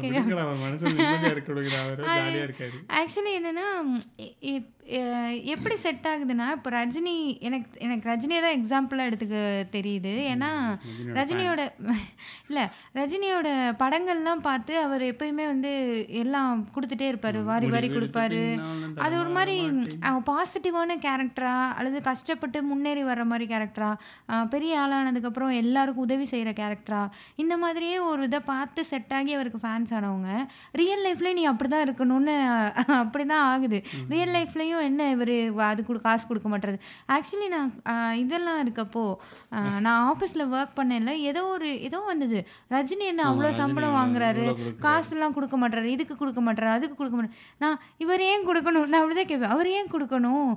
[3.00, 3.68] ஆக்சுவலி என்னன்னா
[5.54, 7.16] எப்படி செட் ஆகுதுன்னா இப்போ ரஜினி
[7.48, 9.38] எனக்கு எனக்கு ரஜினியை தான் எக்ஸாம்பிளாக எடுத்துக்க
[9.74, 10.14] தெரியுது.
[10.32, 10.52] ஏன்னா
[11.18, 11.62] ரஜினியோட
[12.50, 12.64] இல்லை
[12.96, 13.48] ரஜினியோட
[13.82, 15.72] படங்கள்லாம் பார்த்து அவர் எப்பயுமே வந்து
[16.22, 16.46] எல்லாம்
[16.76, 17.42] கொடுத்துட்டே இருப்பாரு.
[17.46, 18.44] வாரி வாரி கொடுப்பாரு.
[19.06, 19.56] அது ஒரு மாதிரி
[20.30, 23.92] பாசிட்டிவான கேரக்டரா அல்லது கஷ்டப்பட்டு முன்னேறி வர்ற மாதிரி கேரக்டரா
[24.54, 27.02] பெரிய ஆளானதுக்கப்புறம் எல்லாருக்கும் உதவி செய்கிற கேரக்டரா
[27.44, 30.32] இந்த மாதிரியே ஒரு இதை பார்த்து செட் ஆகி அவருக்கு ஃபேன்ஸ் ஆனவங்க
[30.84, 32.38] ரியல் லைஃப்லேயும் நீ அப்படி தான் இருக்கணும்னு
[33.04, 33.82] அப்படி தான் ஆகுது
[34.16, 35.36] ரியல் லைஃப்லேயும் என்ன இவர்
[35.70, 36.78] அது காசு கொடுக்க மாட்டாரு.
[37.16, 37.72] ஆக்சுவலி நான்
[38.22, 39.04] இதெல்லாம் இருக்கப்போ
[39.86, 42.40] நான் ஆஃபீஸில் ஒர்க் பண்ணல ஏதோ ஒரு ஏதோ வந்தது.
[42.76, 44.46] ரஜினி என்ன அவ்வளோ சம்பளம் வாங்குறாரு.
[44.86, 47.38] காசுலாம் கொடுக்க மாட்டாரு இதுக்கு கொடுக்க மாட்டாரு அதுக்கு கொடுக்க மாட்டாரு.
[47.64, 48.88] நான் இவர் ஏன் கொடுக்கணும்?
[48.88, 49.50] நான் அப்படிதான் கேட்பேன்.
[49.50, 50.50] அவர் ஏன் கொடுக்கணும்?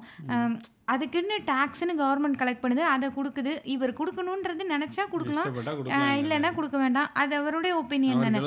[0.92, 3.52] அதுக்குன்னு டேக்ஸ்னு கவர்மெண்ட் கலெக்ட் பண்ணுது அதை கொடுக்குது.
[3.74, 5.48] இவர் கொடுக்கணுன்றது நினைச்சா கொடுக்கலாம்.
[6.22, 7.10] இல்லைன்னா கொடுக்க வேண்டாம்.
[7.22, 8.40] அது அவருடைய ஒப்பீனியன் தானே.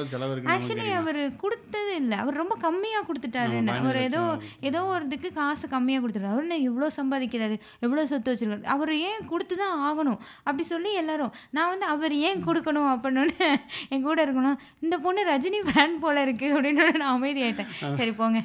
[0.53, 0.87] ஆக்சுவலி.
[1.01, 2.17] அவர் கொடுத்தது இல்லை.
[2.23, 4.21] அவர் ரொம்ப கம்மியாக கொடுத்துட்டாரு ஆமா, அவர் ஏதோ
[4.69, 6.33] ஏதோ ஒரு இதுக்கு காசு கம்மியாக கொடுத்துட்டாரு.
[6.35, 7.57] அவர் என்ன இவ்வளோ சம்பாதிக்கிறாரு?
[7.85, 8.65] எவ்வளோ சொத்து வச்சிருக்காரு?
[8.75, 10.19] அவர் ஏன் கொடுத்து தான் ஆகணும்?
[10.47, 13.49] அப்படி சொல்லி எல்லாரும் நான் வந்து அவர் ஏன் கொடுக்கணும் அப்படின்னு
[13.93, 14.59] என் கூட இருக்கணும்.
[14.85, 17.71] இந்த பொண்ணு ரஜினி ஃபேன் போல இருக்கு அப்படின்னு நான் அமைதியாயிட்டேன்.
[17.99, 18.41] சரி போங்க.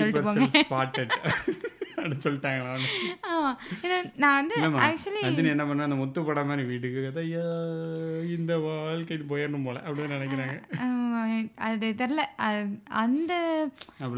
[0.00, 0.44] சொல்லிட்டு போங்க.
[1.94, 2.88] அப்படின்னு சொல்லிட்டாங்களா அவனு?
[3.32, 7.44] ஆமாம் ஏன்னா நான் வந்து ஆக்சுவலி ரஜினி என்ன பண்ணா அந்த முத்து படம் மாதிரி வீட்டுக்கு ஐயா
[8.36, 10.56] இந்த வாழ்க்கை போயிடணும் போல அப்படின்னு நினைக்கிறாங்க.
[11.66, 12.22] அது தெரில
[13.02, 13.32] அந்த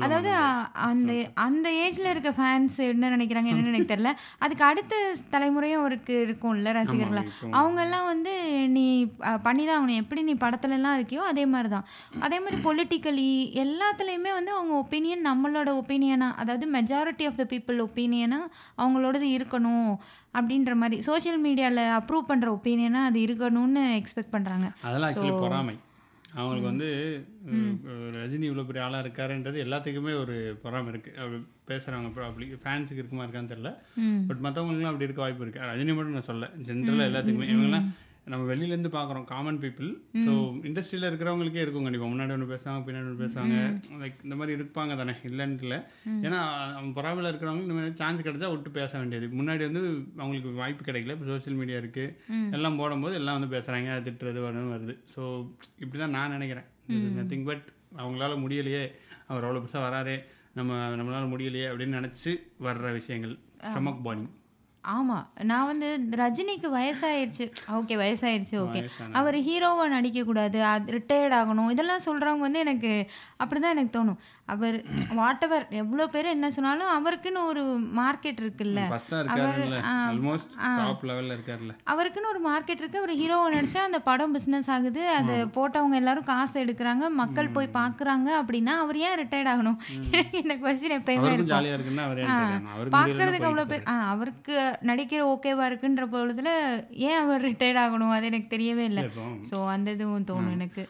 [0.06, 0.30] அதாவது
[0.88, 1.12] அந்த
[1.46, 4.12] அந்த ஏஜ்ல இருக்க ஃபேன்ஸ் என்ன நினைக்கிறாங்க என்னன்னு எனக்கு தெரியல.
[4.44, 4.94] அதுக்கு அடுத்த
[5.34, 7.54] தலைமுறையும் அவருக்கு இருக்கும்ல ரசிகர்களா இருக்கும்.
[7.60, 8.32] அவங்க எல்லாம் வந்து
[8.76, 8.86] நீ
[9.46, 10.00] பண்ணிதான் ஆகணும்.
[10.02, 11.86] எப்படி நீ படத்துல எல்லாம் இருக்கியோ அதே மாதிரி தான்
[12.26, 13.28] அதே மாதிரி பொலிட்டிக்கலி
[13.64, 18.40] எல்லாத்துலேயுமே வந்து அவங்க ஒப்பீனியன் நம்மளோட ஒப்பீனியனா அதாவது மெஜாரிட்டி ஆஃப் த பீப்புள் ஒப்பீனியனா
[18.78, 19.90] அவங்களோடது இருக்கணும்
[20.34, 25.74] அப்படின்ற மாதிரி சோஷியல் மீடியாவில் அப்ரூவ் பண்ணுற ஒப்பீனியனாக அது இருக்கணும்னு எக்ஸ்பெக்ட் பண்ணுறாங்க அதெல்லாம் ஆக்சுவலி பொறாமை.
[26.34, 26.88] அவங்களுக்கு வந்து
[28.16, 31.38] ரஜினி இவ்வளோ பெரிய ஆளாக இருக்காருன்றது எல்லாத்துக்குமே ஒரு பொறாமை இருக்குது
[31.70, 33.70] பேசுகிறவங்க அப்படி ஃபேன்ஸுக்கு இருக்குமா இருக்கான்னு தெரில
[34.28, 37.48] பட் மற்றவங்களுக்குலாம் அப்படி இருக்க வாய்ப்பு இருக்குது ரஜினி மட்டும் நான் சொல்ல ஜென்ரலாக எல்லாத்துக்குமே.
[37.52, 37.88] இவங்கெல்லாம்
[38.32, 39.90] நம்ம வெளியிலேருந்து பார்க்குறோம் காமன் பீப்புள்
[40.26, 40.32] ஸோ
[40.68, 43.56] இண்டஸ்ட்ரியில் இருக்கிறவங்களுக்கே இருக்கும் கண்டிப்பாக முன்னாடி ஒன்று பேசுவாங்க பின்னாடி ஒன்று பேசுவாங்க.
[44.02, 45.78] லைக் இந்த மாதிரி இருப்பாங்க தானே இல்லைன்னு இல்லை
[46.26, 46.38] ஏன்னா
[46.96, 49.26] பொறாமையில் இருக்கிறவங்க இந்த மாதிரி சான்ஸ் கிடைச்சா விட்டு பேச வேண்டியது.
[49.40, 49.82] முன்னாடி வந்து
[50.20, 51.14] அவங்களுக்கு வாய்ப்பு கிடைக்கல.
[51.16, 54.96] இப்போ சோஷியல் மீடியா இருக்குது எல்லாம் போடும்போது எல்லாம் வந்து பேசுகிறாங்க அது திட்டுறது வரணும் வருது.
[55.14, 55.22] ஸோ
[55.82, 56.66] இப்படி தான் நான் நினைக்கிறேன்.
[57.18, 57.64] நத்திங் பட்
[58.00, 58.82] அவங்களால முடியலையே.
[59.30, 60.16] அவர் அவ்வளோ பெருசாக வராரே.
[60.58, 62.32] நம்ம நம்மளால முடியலையே அப்படின்னு நினச்சி
[62.66, 63.36] வர்ற விஷயங்கள்.
[63.68, 64.26] ஸ்டொமக் பாடி
[64.94, 67.44] ஆமாம் நான் வந்து ரஜினிக்கு வயசாயிருச்சு.
[67.72, 68.80] Okay வயசாயிருச்சு okay.
[69.12, 74.18] அவர் ஹீரோவாக நடிக்கக்கூடாது அது ரிட்டையர்ட் ஆகணும் இதெல்லாம் சொல்கிறவங்க வந்து எனக்கு அப்படி தான் எனக்கு தோணும்.
[74.48, 74.76] அவர்
[75.18, 77.62] வாட் எவர் எவ்வளோ பேர் என்ன சொன்னாலும் அவருக்குன்னு ஒரு
[77.98, 78.80] மார்க்கெட் இருக்குல்ல.
[81.92, 83.00] அவருக்குன்னு ஒரு மார்க்கெட் இருக்கு.
[83.02, 85.02] அவர் ஹீரோவை நடிச்சா அந்த படம் பிஸ்னஸ் ஆகுது.
[85.18, 87.06] அது போட்டவங்க எல்லாரும் காசு எடுக்கிறாங்க.
[87.22, 89.78] மக்கள் போய் பார்க்குறாங்க அப்படின்னா அவர் ஏன் ரிட்டையர்ட் ஆகணும்?
[90.42, 91.62] இந்த கொஸ்டின் எப்பயுமே இருக்கும்.
[92.96, 94.56] பார்க்கறதுக்கு அவ்வளோ பேர் அவருக்கு
[94.90, 96.52] நடிக்கிற ஓகேவா இருக்குன்ற பொழுதுல
[97.08, 98.14] ஏன் அவர் ரிட்டையர்ட் ஆகணும்?
[98.18, 99.04] அது எனக்கு தெரியவே இல்லை.
[99.50, 100.84] ஸோ அந்த இதுவும் தோணும் எனக்கு.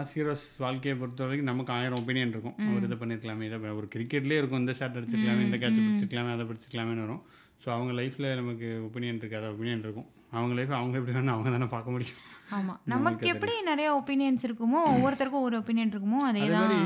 [0.00, 2.56] ஆசிரியர்ஸ் வாழ்க்கையை பொறுத்த வரைக்கும் நமக்கு ஆயிரம் ஒப்பீனியன் இருக்கும்.
[2.68, 4.62] அவர் இதை பண்ணியிருக்கலாமே இதை ஒரு கிரிக்கெட்லேயே இருக்கும்.
[4.64, 7.22] இந்த ஷாட் அடிச்சிருக்கலாமே இந்த கேட்ச் பிடிச்சிருக்கலாமே அதை பிடிச்சிருக்கலாமேன்னு வரும்.
[7.64, 10.08] ஸோ அவங்க லைஃப்பில் நமக்கு ஒப்பீனியன் இருக்காது ஒப்பீனியன் இருக்கும்.
[10.38, 12.20] அவங்க லைஃப் அவங்க எப்படி வேணும் அவங்க தானே பார்க்க முடியும்.
[12.56, 12.74] ஆமா.
[12.92, 16.78] நமக்கு எப்படி நிறைய ஒப்பீனியன்ஸ் இருக்குமோ ஒவ்வொருத்தருக்கும் ஒரு ஒப்பீனியன் இருக்குமோ அதே மாதிரி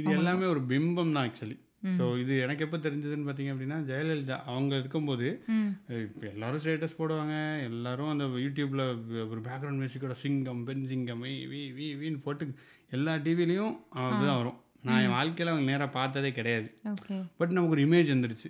[0.00, 1.56] இது எல்லாமே ஒரு பிம்பம் தான் ஆக்சுவலி
[1.98, 5.28] ஸோ இது எனக்கு எப்போ தெரிஞ்சதுன்னு பார்த்தீங்க அப்படின்னா ஜெயலலிதா அவங்க இருக்கும்போது
[6.04, 7.36] இப்போ எல்லாரும் ஸ்டேட்டஸ் போடுவாங்க.
[7.68, 8.84] எல்லாரும் அந்த யூடியூப்பில்
[9.32, 12.52] ஒரு பேக்ரவுண்ட் மியூசிக்கோட சிங்கம் பெண் சிங்கம் வி வி வின்னு போட்டு
[12.98, 14.58] எல்லா டிவிலையும் அப்படிதான் வரும்.
[14.86, 16.68] நான் என் வாழ்க்கையில் அவங்க நேராக பார்த்ததே கிடையாது.
[17.38, 18.48] பட் நமக்கு ஒரு இமேஜ் வந்துருச்சு.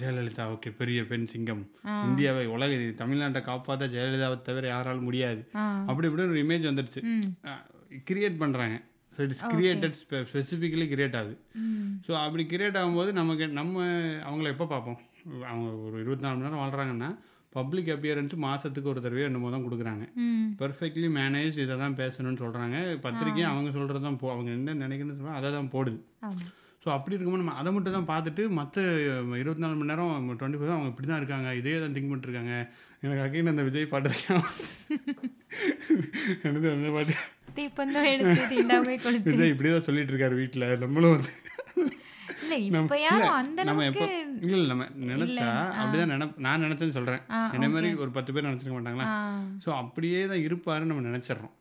[0.00, 1.62] ஜெயலலிதா ஓகே பெரிய பெண் சிங்கம்.
[2.08, 5.40] இந்தியாவை உலக தமிழ்நாட்டை காப்பாற்ற ஜெயலலிதாவை தவிர யாராலும் முடியாது.
[5.88, 7.02] அப்படி இப்படின்னு ஒரு இமேஜ் வந்துருச்சு.
[8.10, 8.76] கிரியேட் பண்ணுறாங்க
[9.14, 9.96] so it's created
[10.30, 11.34] specifically create ஆகுது.
[12.06, 13.76] ஸோ அப்படி கிரியேட் ஆகும்போது நமக்கு நம்ம
[14.28, 14.98] அவங்கள எப்போ பார்ப்போம்?
[15.50, 17.10] அவங்க ஒரு இருபத்தி நாலு மணி நேரம் வாழ்கிறாங்கன்னா
[17.52, 20.04] பப்ளிக் அப்பியரன்ஸ் மாதத்துக்கு ஒரு தடவையோ என்னமோ தான் கொடுக்குறாங்க.
[20.60, 25.40] பெர்ஃபெக்ட்லி மேனேஜ் இதை தான் பேசணும்னு சொல்கிறாங்க பத்திரிக்கையும் அவங்க சொல்கிறது தான் போ அவங்க என்ன நினைக்கணும்னு சொல்கிறாங்க
[25.42, 25.98] அதை தான் போடுது.
[26.82, 28.80] ஸோ அப்படி இருக்கும்போது நம்ம அதை மட்டும் தான் பார்த்துட்டு மற்ற
[29.42, 31.48] இருபத்தி நாலு மணி நேரம் டுவெண்ட்டி ஃபோர் அவங்க இப்படி தான் இருக்காங்க.
[31.60, 32.54] இதே தான் திங்க் பண்ணிருக்காங்க
[33.04, 34.10] எனக்கு அகைன் அந்த விஜய் பாட்டு
[36.48, 37.14] எனக்கு அந்த பாட்டு?
[37.56, 41.32] தீப்பந்தம் எடுத்து தீண்டாமே கொளுத்து விஜய் இப்படி தான் சொல்லிட்டு இருக்காரு வீட்டில் நம்மளும் வந்து
[42.44, 44.04] இல்ல நம்ம- இப்ப யாரும் இல்ல, அந்த நம்ம எப்போ
[44.38, 47.22] இல்லை இல்லை நம்ம நினச்சா அப்படிதான் நினைப் நான் நினச்சேன்னு சொல்கிறேன்
[47.56, 49.06] என்ன மாதிரி ஒரு பத்து பேர் நினச்சிருக்க மாட்டாங்களா?
[49.64, 51.54] ஸோ அப்படியே தான் இருப்பாருன்னு நம்ம நினச்சிட்றோம்.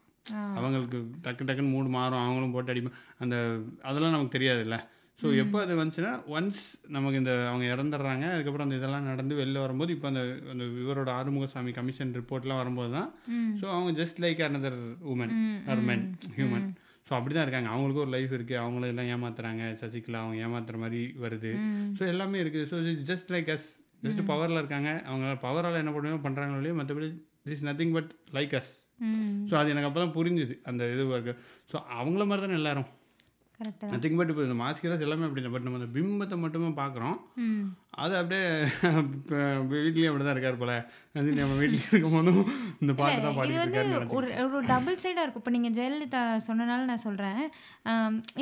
[0.58, 3.36] அவங்களுக்கு டக்கு டக்குன்னு மூடு மாறும் அவங்களும் போட்டு அடிப்போம் அந்த
[3.84, 4.77] அதெல்லாம் நமக்கு தெரியாதுல்ல.
[5.19, 6.62] ஸோ எப்போ அது வந்துச்சுன்னா ஒன்ஸ்
[6.95, 10.21] நமக்கு இந்த அவங்க இறந்துடுறாங்க அதுக்கப்புறம் அந்த இதெல்லாம் நடந்து வெளில வரும்போது இப்போ அந்த
[10.54, 13.10] அந்த இவரோட ஆறுமுகசாமி கமிஷன் ரிப்போர்ட்லாம் வரும்போது தான்
[13.60, 14.73] ஸோ அவங்க just like another
[15.13, 15.36] woman
[15.73, 16.06] or men
[16.38, 16.67] human
[17.08, 17.69] so அப்படி தான் இருக்காங்க.
[17.73, 19.63] அவங்களுக்கும் ஒரு லைஃப் இருக்குது அவங்கள எல்லாம் ஏமாத்துறாங்க.
[19.82, 21.52] சசிகலா அவங்க ஏமாத்துற மாதிரி வருது.
[21.97, 23.67] ஸோ எல்லாமே இருக்குது so it's just like as
[24.06, 24.89] just பவரில் இருக்காங்க.
[25.10, 27.10] அவங்க பவரால் என்ன பண்ணுவோம் பண்ணுறாங்களோ இல்லையோ மற்றபடி
[27.56, 28.73] is nothing but like as
[29.49, 31.36] so அது எனக்கு அப்போ தான் புரிஞ்சுது அந்த இது
[31.71, 32.89] ஸோ அவங்கள மாதிரி தானே எல்லாரும்.
[33.91, 37.17] நத்திங் பட் இப்போ இந்த மாஸ்கிராஸ் எல்லாமே அப்படி பட் நம்ம அந்த பிம்பத்தை மட்டுமே பார்க்குறோம்.
[37.95, 38.45] அது அப்படியே
[39.73, 40.73] வீட்லேயும் அப்படி தான் இருக்கார் போல.
[41.19, 42.39] அது நம்ம வீட்டில் இருக்கும் போதும்
[42.82, 43.82] இந்த பாட்டு தான் இது பாடிட்டு வந்து
[44.19, 45.41] ஒரு ஒரு டபுள் சைடாக இருக்கும்.
[45.43, 47.41] இப்போ நீங்கள் ஜெயலலிதா சொன்னனால நான் சொல்கிறேன்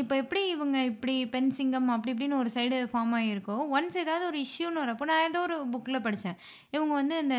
[0.02, 4.40] இப்போ எப்படி இவங்க இப்படி பெண் சிங்கம் அப்படி இப்படின்னு ஒரு சைடு ஃபார்ம் ஆகியிருக்கோ ஒன்ஸ் ஏதாவது ஒரு
[4.46, 6.40] இஷ்யூன்னு வரப்போ நான் ஏதோ ஒரு புக்கில் படித்தேன்
[6.76, 7.38] இவங்க வந்து இந்த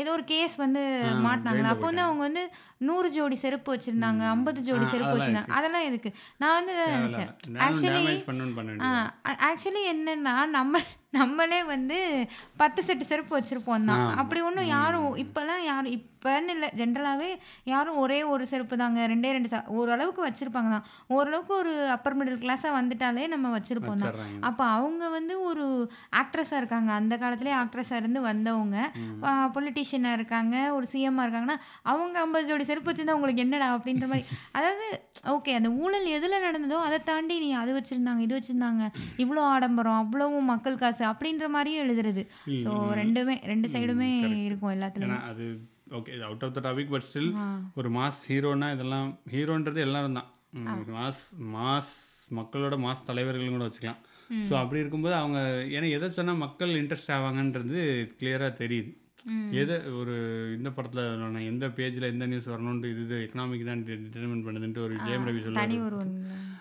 [0.00, 0.82] ஏதோ ஒரு கேஸ் வந்து
[1.26, 2.42] மாட்டினாங்களா அப்போ வந்து அவங்க வந்து
[2.88, 5.52] நூறு ஜோடி செருப்பு வச்சுருந்தாங்க ஐம்பது ஜோடி செருப்பு வச்சுருந்தாங்க.
[5.58, 6.10] அதெல்லாம் எதுக்கு
[6.42, 7.32] நான் வந்து நினச்சேன்.
[7.66, 8.04] ஆக்சுவலி
[9.48, 11.98] ஆக்சுவலி என்னன்னா நம்ம நம்மளே வந்து
[12.56, 14.16] பத்து செட்டு செருப்பு வச்சுருப்போம் தான்.
[14.16, 17.28] அப்படி ஒன்றும் யாரும் இப்போல்லாம் யாரும் இப்போன்னு இல்லை ஜென்ரலாகவே
[17.70, 19.00] யாரும் ஒரே ஒரு செருப்பு தாங்க.
[19.10, 20.86] ரெண்டே ரெண்டு ச ஓரளவுக்கு வச்சுருப்பாங்க தான்.
[21.16, 24.16] ஓரளவுக்கு ஒரு அப்பர் மிடில் கிளாஸாக வந்துட்டாலே நம்ம வச்சுருப்போம் தான்.
[24.48, 25.66] அப்போ அவங்க வந்து ஒரு
[26.20, 26.90] ஆக்ட்ரஸாக இருக்காங்க.
[27.00, 28.78] அந்த காலத்துலேயே ஆக்ட்ரஸாக இருந்து வந்தவங்க.
[29.56, 30.56] பொலிட்டிஷியனாக இருக்காங்க.
[30.78, 31.58] ஒரு சிஎம்மாக இருக்காங்கன்னா
[31.92, 34.26] அவங்க ஐம்பது ஜோடி செருப்பு வச்சுருந்தா உங்களுக்கு என்னடா அப்படின்ற மாதிரி.
[34.58, 34.88] அதாவது
[35.36, 38.84] ஓகே அந்த ஊழல் எதில் நடந்ததோ அதை தாண்டி நீ அது வச்சுருந்தாங்க இது வச்சுருந்தாங்க.
[39.24, 42.24] இவ்வளோ ஆடம்பரம் அவ்வளவும் மக்கள் காசு அப்படின்ற மாதிரியும் எழுதுறது.
[42.66, 42.70] ஸோ
[43.02, 44.12] ரெண்டுமே ரெண்டு சைடுமே
[44.48, 45.24] இருக்கும் எல்லாத்துலேயும்.
[45.32, 45.46] அது
[45.96, 47.30] okay out of the topic but still
[47.74, 50.28] ஒரு மாஸ் ஹீரோனா இதெல்லாம் ஹீரோன்றது எல்லாரும் தான்.
[50.98, 51.22] மாஸ்
[51.56, 51.94] மாஸ்
[52.38, 54.00] மக்களோட மாஸ் தலைவர்கள் கூட வச்சுக்கலாம்.
[54.48, 55.38] ஸோ அப்படி இருக்கும்போது அவங்க
[55.76, 57.78] ஏன்னா எதை சொன்னால் மக்கள் இன்ட்ரெஸ்ட் ஆவாங்கன்றது
[58.20, 58.90] கிளியராக தெரியுது.
[59.58, 60.14] எதை ஒரு
[60.56, 61.02] இந்த படத்தில்
[61.48, 65.60] எந்த பேஜில் எந்த நியூஸ் வரணுன்ட்டு இது எக்கனாமிக் தான் டிட்டர்மெண்ட் பண்ணுதுன்ட்டு ஒரு ஜெயம் ரவி ஒன்று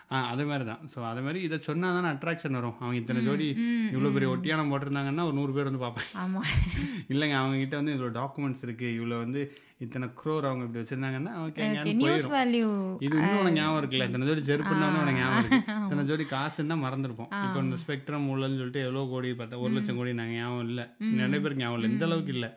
[0.09, 2.77] ஆ அதே மாதிரி தான் ஸோ அதே மாதிரி இதை சொன்னால் தானே அட்ராக்ஷன் வரும்.
[2.79, 3.47] அவங்க இத்தனை ஜோடி
[3.91, 5.81] இவ்வளோ பெரிய ஒட்டியானம் போட்டிருந்தாங்கன்னா ஒரு நூறு பேர் வந்து
[6.21, 6.47] ஆமாம்
[7.09, 9.41] இல்லைங்க அவங்க கிட்ட வந்து இவ்வளோ டாக்குமெண்ட்ஸ் இருக்குது இவ்வளோ வந்து
[9.85, 11.65] இத்தனை க்ரோர் அவங்க இப்படி வச்சுருந்தாங்கன்னா ஓகே
[13.05, 15.59] இது இன்னும் உனக்கு ஞாபகம் இருக்குல்ல இத்தனை ஜோடி செருப்புன்னு உனக்கு ஞாபகம் இருக்கு.
[15.83, 17.29] இத்தனை ஜோடி காசுன்னா மறந்துருப்போம்.
[17.45, 20.85] இப்போ இந்த ஸ்பெக்ட்ரம் ஊழல்னு சொல்லிட்டு எவ்வளோ கோடி பார்த்தா ஒரு லட்சம் கோடி நாங்கள் ஞாபகம் இல்லை.
[21.19, 21.91] நிறைய பேருக்கு ஞாபகம் இல்லை.
[21.95, 22.49] இந்த அளவுக்கு இல்லை.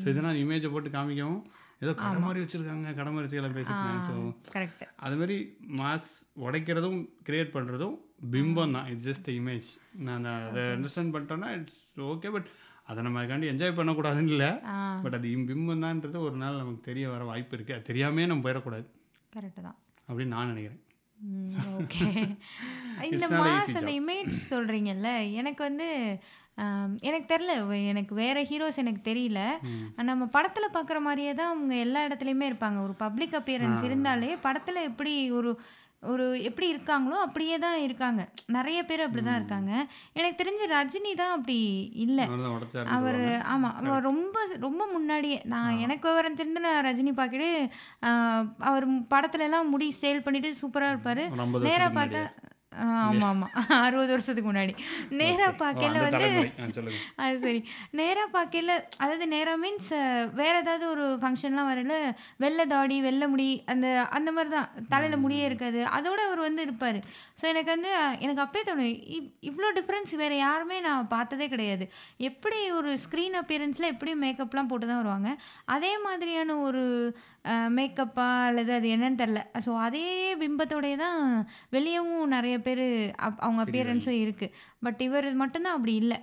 [0.00, 1.42] ஸோ இதனால் இமேஜை போட்டு காமிக்கவும்.
[1.84, 4.16] ஏதோ கடை மாதிரி வச்சுருக்காங்க கடை மாதிரி வச்சுக்கலாம் பேசிட்டு ஸோ
[4.56, 5.36] கரெக்ட் அது மாதிரி
[5.80, 6.10] மாஸ்
[6.46, 7.96] உடைக்கிறதும் கிரியேட் பண்ணுறதும்
[8.34, 8.88] பிம்பம் தான்.
[8.92, 9.70] இட்ஸ் ஜஸ்ட் இமேஜ்
[10.08, 11.80] நான் அதை அண்டர்ஸ்டாண்ட் பண்ணிட்டோன்னா இட்ஸ்
[12.12, 12.48] ஓகே பட்
[12.88, 14.50] அதை நம்ம அதுக்காண்டி என்ஜாய் பண்ணக்கூடாதுன்னு இல்லை.
[15.04, 18.44] பட் அது இம் பிம்பம் தான்ன்றது ஒரு நாள் நமக்கு தெரிய வர வாய்ப்பு இருக்குது அது தெரியாமே நம்ம
[18.46, 18.86] போயிடக்கூடாது.
[19.32, 19.78] கரெக்டு தான்.
[20.08, 20.80] அப்படின்னு நான் நினைக்கிறேன்.
[21.80, 22.06] ஓகே
[23.10, 25.86] இந்த மாஸ் அந்த இமேஜ் சொல்கிறீங்கல்ல எனக்கு வந்து
[27.08, 27.52] எனக்கு தெரில
[27.90, 29.40] எனக்கு வேற ஹீரோஸ் எனக்கு தெரியல.
[30.08, 32.78] நம்ம படத்தில் பார்க்குற மாதிரியே தான் அவங்க எல்லா இடத்துலையுமே இருப்பாங்க.
[32.86, 35.52] ஒரு பப்ளிக் அப்பியரன்ஸ் இருந்தாலே படத்தில் எப்படி ஒரு
[36.10, 38.22] ஒரு எப்படி இருக்காங்களோ அப்படியே தான் இருக்காங்க.
[38.56, 39.72] நிறைய பேர் அப்படி தான் இருக்காங்க.
[40.18, 41.58] எனக்கு தெரிஞ்சு ரஜினி தான் அப்படி
[42.04, 42.24] இல்லை.
[42.96, 43.20] அவர்
[43.52, 47.50] ஆமாம் அவர் ரொம்ப ரொம்ப முன்னாடியே நான் எனக்கு விவரம் தெரிந்து நான் ரஜினி பார்க்கிட்டு
[48.70, 51.24] அவர் படத்துல எல்லாம் முடி ஸ்டைல் பண்ணிட்டு சூப்பராக இருப்பார்.
[51.68, 52.22] நேராக பார்த்தா
[52.84, 53.52] ஆமாம் ஆமாம்
[53.86, 54.74] அறுபது வருஷத்துக்கு முன்னாடி.
[55.20, 56.28] நேராக பார்க்கல வந்து
[57.24, 57.60] அது சரி.
[58.00, 58.70] நேராக பார்க்கல
[59.02, 59.90] அதாவது நேராக மீன்ஸ்
[60.40, 61.96] வேற ஏதாவது ஒரு ஃபங்க்ஷன்லாம் வரல
[62.44, 63.86] வெள்ளை தாடி வெள்ளை முடி அந்த
[64.18, 65.80] அந்த மாதிரி தான் தலையில் முடியே இருக்காது.
[65.98, 67.00] அதோட அவர் வந்து இருப்பார்.
[67.40, 67.92] ஸோ எனக்கு வந்து
[68.24, 71.84] எனக்கு அப்பயே தோணும் இவ் இவ்வளோ டிஃப்ரென்ஸ் வேறு யாருமே நான் பார்த்ததே கிடையாது.
[72.30, 75.30] எப்படி ஒரு ஸ்க்ரீன் அப்பியரன்ஸில் எப்படி மேக்கப்லாம் போட்டு தான் வருவாங்க.
[75.76, 76.82] அதே மாதிரியான ஒரு
[77.76, 80.06] மேக்கப்பா அல்லது அது என்னன்னு தெரில ஸோ அதே
[80.42, 81.20] பிம்பத்தோடய தான்
[81.76, 82.84] வெளியவும் நிறைய பேர்
[83.46, 84.54] அவங்க அப்பியரன்ஸும் இருக்குது
[84.86, 86.18] பட் இவர் மட்டும்தான் அப்படி இல்லை.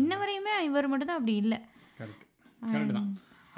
[0.00, 1.60] இன்ன வரையுமே இவர் மட்டும்தான் அப்படி இல்லை.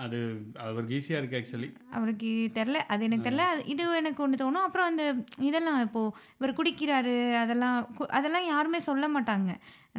[0.05, 0.19] அது
[0.65, 4.67] அவருக்கு ஈஸியாக இருக்குது ஆக்சுவலி அவருக்கு தெரில அது எனக்கு தெரில இது எனக்கு ஒன்று தோணும்.
[4.67, 5.05] அப்புறம் அந்த
[5.49, 7.79] இதெல்லாம் இப்போது இவர் குடிக்கிறாரு அதெல்லாம்
[8.19, 9.53] அதெல்லாம் யாருமே சொல்ல மாட்டாங்க.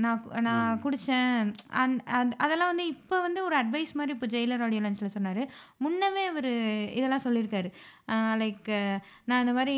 [0.04, 1.32] நான் நான் குடித்தேன்
[1.82, 5.42] அந் அது அதெல்லாம் வந்து இப்போ வந்து ஒரு அட்வைஸ் மாதிரி இப்போ ஜெயிலர் ஆடியோ லஞ்சில் சொன்னார்.
[5.84, 6.50] முன்னவே அவர்
[6.98, 7.70] இதெல்லாம் சொல்லியிருக்காரு.
[8.42, 8.70] லைக்
[9.26, 9.76] நான் இந்த மாதிரி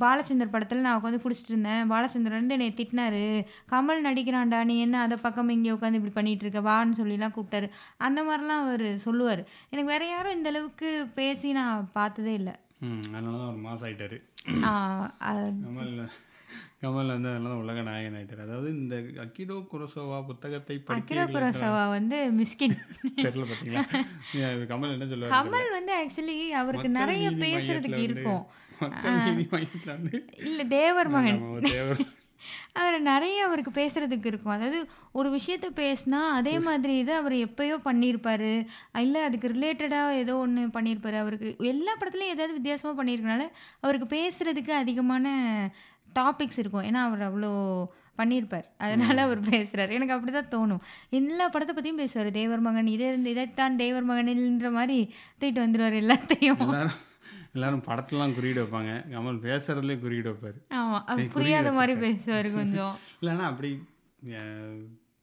[0.00, 1.84] பாலச்சந்தர் படத்தில் நான் உட்காந்து குடிச்சிட்டு இருந்தேன்.
[1.90, 3.22] பாலச்சந்தர் வந்து என்னை திட்டினாரு.
[3.72, 6.62] கமல் நடிக்கிறான்டா நீ என்ன அதை பக்கம் இங்கே உட்காந்து இப்படி பண்ணிட்டு இருக்க?
[6.70, 7.68] வான்னு சொல்லிலாம் கூப்பிட்டாரு.
[7.98, 9.42] அந்த மாதிரிலாம் அவர் சொல்லுவார்.
[9.70, 12.56] எனக்கு வேற யாரும் இந்த அளவுக்கு பேசி நான் பார்த்ததே இல்லை.
[13.14, 13.86] அதனால தான் ஒரு மாஸ்
[15.30, 15.50] அஹ்
[16.82, 18.44] கமல் வந்து அதனால தான் உலக நாயகன் ஆயிட்டாரு.
[18.46, 22.76] அதாவது இந்த அக்கிடோ குரோசோவா புத்தகத்தை அக்கிரா குரோசவா வந்து மிஸ்கின்.
[23.18, 23.84] தெரியல பார்த்தீங்களா
[24.72, 28.42] கமல் என்ன சொல்லுவார் கமல் வந்து ஆக்சுவலி அவருக்கு நிறைய பேசுறதுக்கு இருக்கும்.
[30.48, 31.40] இல்லை தேவர் மகன்.
[31.70, 32.02] தேவர்.
[32.80, 34.54] அவர் நெறைய அவருக்கு பேசுறதுக்கு இருக்கும்.
[34.54, 34.78] அதாவது
[35.12, 38.52] ஒரு விஷயத்த பேசினா, அதே மாதிரி இத அவர் எப்பயோ பண்ணியிருப்பாரு.
[38.98, 41.16] இல்ல அதுக்கு ரிலேட்டடா ஏதோ ஒண்ணு பண்ணியிருப்பாரு.
[41.16, 43.44] அவருக்கு எல்லா படத்துலயும் ஏதாவது வித்தியாசமா பண்ணியிருக்கனால,
[43.80, 45.26] அவருக்கு பேசுறதுக்கு அதிகமான
[46.16, 46.86] டாபிக்ஸ் இருக்கும்.
[46.88, 47.50] ஏன்னா, அவர் அவ்ளோ
[48.18, 48.66] பண்ணியிருப்பார்.
[48.84, 49.18] அதனால.
[49.26, 49.92] அவர் பேசுறாரு.
[49.92, 50.82] எனக்கு அப்படிதான் தோணும்.
[51.12, 52.30] எல்லா படத்த பத்தியும் பேசுவாரு.
[52.36, 54.98] தேவர் மகன் இத இதைத்தான் தேவர் மகனில்ன்ற மாரி
[55.40, 56.60] தூக்கிட்டு வந்துருவாரு எல்லாத்தையும்.
[57.54, 58.92] எல்லாரும் படத்துலலாம் குறியீடு வைப்பாங்க.
[59.10, 60.58] கமல் பேசுறதுலயே குறியீடு வைப்பாரு.
[60.76, 60.98] ஆமா.
[61.04, 62.04] அவர் ஏய் குறியீடு புரியாத வச்சிருக்க.
[62.06, 62.94] பேசுவாரு கொஞ்சம்.
[63.20, 63.70] இல்ல ஆனா அப்படி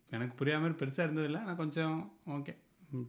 [0.09, 1.39] எனக்கு புரியாத மாரி பெருசா இருந்ததில்ல.
[1.43, 1.95] ஆனா கொஞ்சம்
[2.35, 2.53] ஓகே.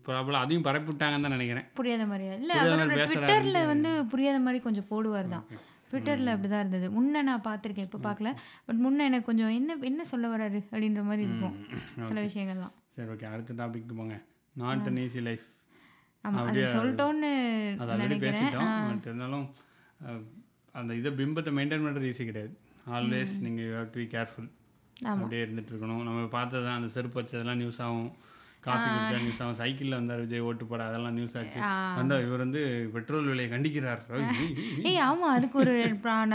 [0.07, 1.66] ப்ராபபிளா அதையும் பரப்பி விட்டாங்கன்னு தான் நெனைக்கிறேன்.
[1.75, 2.33] புரியாத மாரியா?
[2.35, 5.47] இல்ல அவரோட ட்விட்டர்ல வந்து புரியாத மாரி கொஞ்சம் போடுவார் தான்.
[5.90, 6.31] ட்விட்டர்ல ம்.
[6.33, 6.90] அப்படிதான் இருந்தது.
[6.90, 7.87] முன்ன நான் பார்த்துருக்கேன்.
[7.87, 8.35] இப்ப பார்க்கல.
[8.66, 10.62] பட் முன்ன எனக்கு கொஞ்சம் என்ன என்ன சொல்ல வராரு?
[10.70, 11.55] அப்படின்ற மாரி இருக்கும்.
[12.09, 12.24] சில.
[12.24, 12.72] விஷயங்கள்லாம்.
[12.87, 13.24] சரி ஓகே.
[13.24, 14.22] அடுத்த டாபிக் போங்க.
[14.53, 15.42] Not an easy life.
[16.24, 16.33] ஆமா.
[17.79, 18.35] அது ஆல்ரெடி நெனைக்கிறேன்.
[18.35, 18.88] பேசிட்டோம்.
[18.88, 19.46] பட் இருந்தாலும்
[20.72, 22.59] அந்த இத பிம்பத்த மெயின்டெயின் பண்றது ஈஸி கிடையாது.
[22.90, 23.42] ஆல்வேஸ் ம்.
[23.42, 24.50] நீங்க you have to be careful.
[25.03, 26.03] அப்படியே இருந்துட்டு இருக்கணும்.
[26.03, 28.12] நம்ம பார்த்தது தான் அந்த செருப்பு வச்சதெல்லாம் நியூஸ் ஆகும்.
[28.62, 29.59] காஃபி குடிச்சா நியூஸ் ஆகும்.
[29.61, 31.61] சைக்கிள்ல வந்தார் விஜய் ஓட்டு போட அதெல்லாம் நியூஸ் ஆச்சு.
[32.01, 32.62] அந்த இவர் வந்து
[32.94, 34.03] பெட்ரோல் விலையை கண்டிக்கிறார்.
[34.90, 35.29] ஏய் ஆமா.
[35.37, 35.75] அதுக்கு ஒரு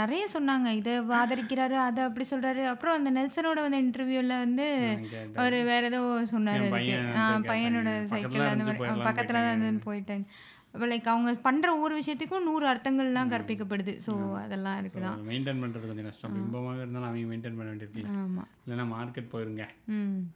[0.00, 0.70] நெறைய சொன்னாங்க.
[0.80, 2.64] இத ஆதரிக்கிறாரு, அத அப்படி சொல்றாரு.
[2.66, 4.66] அப்புறம் அந்த நெல்சனோட வந்த இன்டர்வியூல வந்து.
[5.36, 6.02] அவரு வேற ஏதோ
[6.34, 6.66] சொன்னாரு
[7.48, 7.88] பையனோட.
[8.06, 10.26] சைக்கிள் பக்கத்துல அந்த போயிடலாம்னு பக்கத்துல தான் போயிட்டேன்.
[10.88, 13.30] லைக் அவங்க பண்ற ஒவ்வொரு விஷயத்துக்கும் 100 அர்த்தங்கள்லாம்.
[13.30, 13.92] கற்பிக்கப்படுது.
[14.06, 14.12] ஸோ.
[14.40, 15.20] அதெல்லாம் ஸோ இருக்குதான்.
[15.28, 16.32] மெயின்டைன் பண்றது கொஞ்சம் கஷ்டம்.
[16.32, 16.36] ஆ.
[16.36, 18.10] பிம்பமாவே இருந்தாலும் அவங்க மெயின்டைன் பண்ண வேண்டியிருக்குல்ல.
[18.18, 18.44] ஆமா.
[18.64, 19.64] இல்லைன்னா மார்க்கெட் போயிருங்க.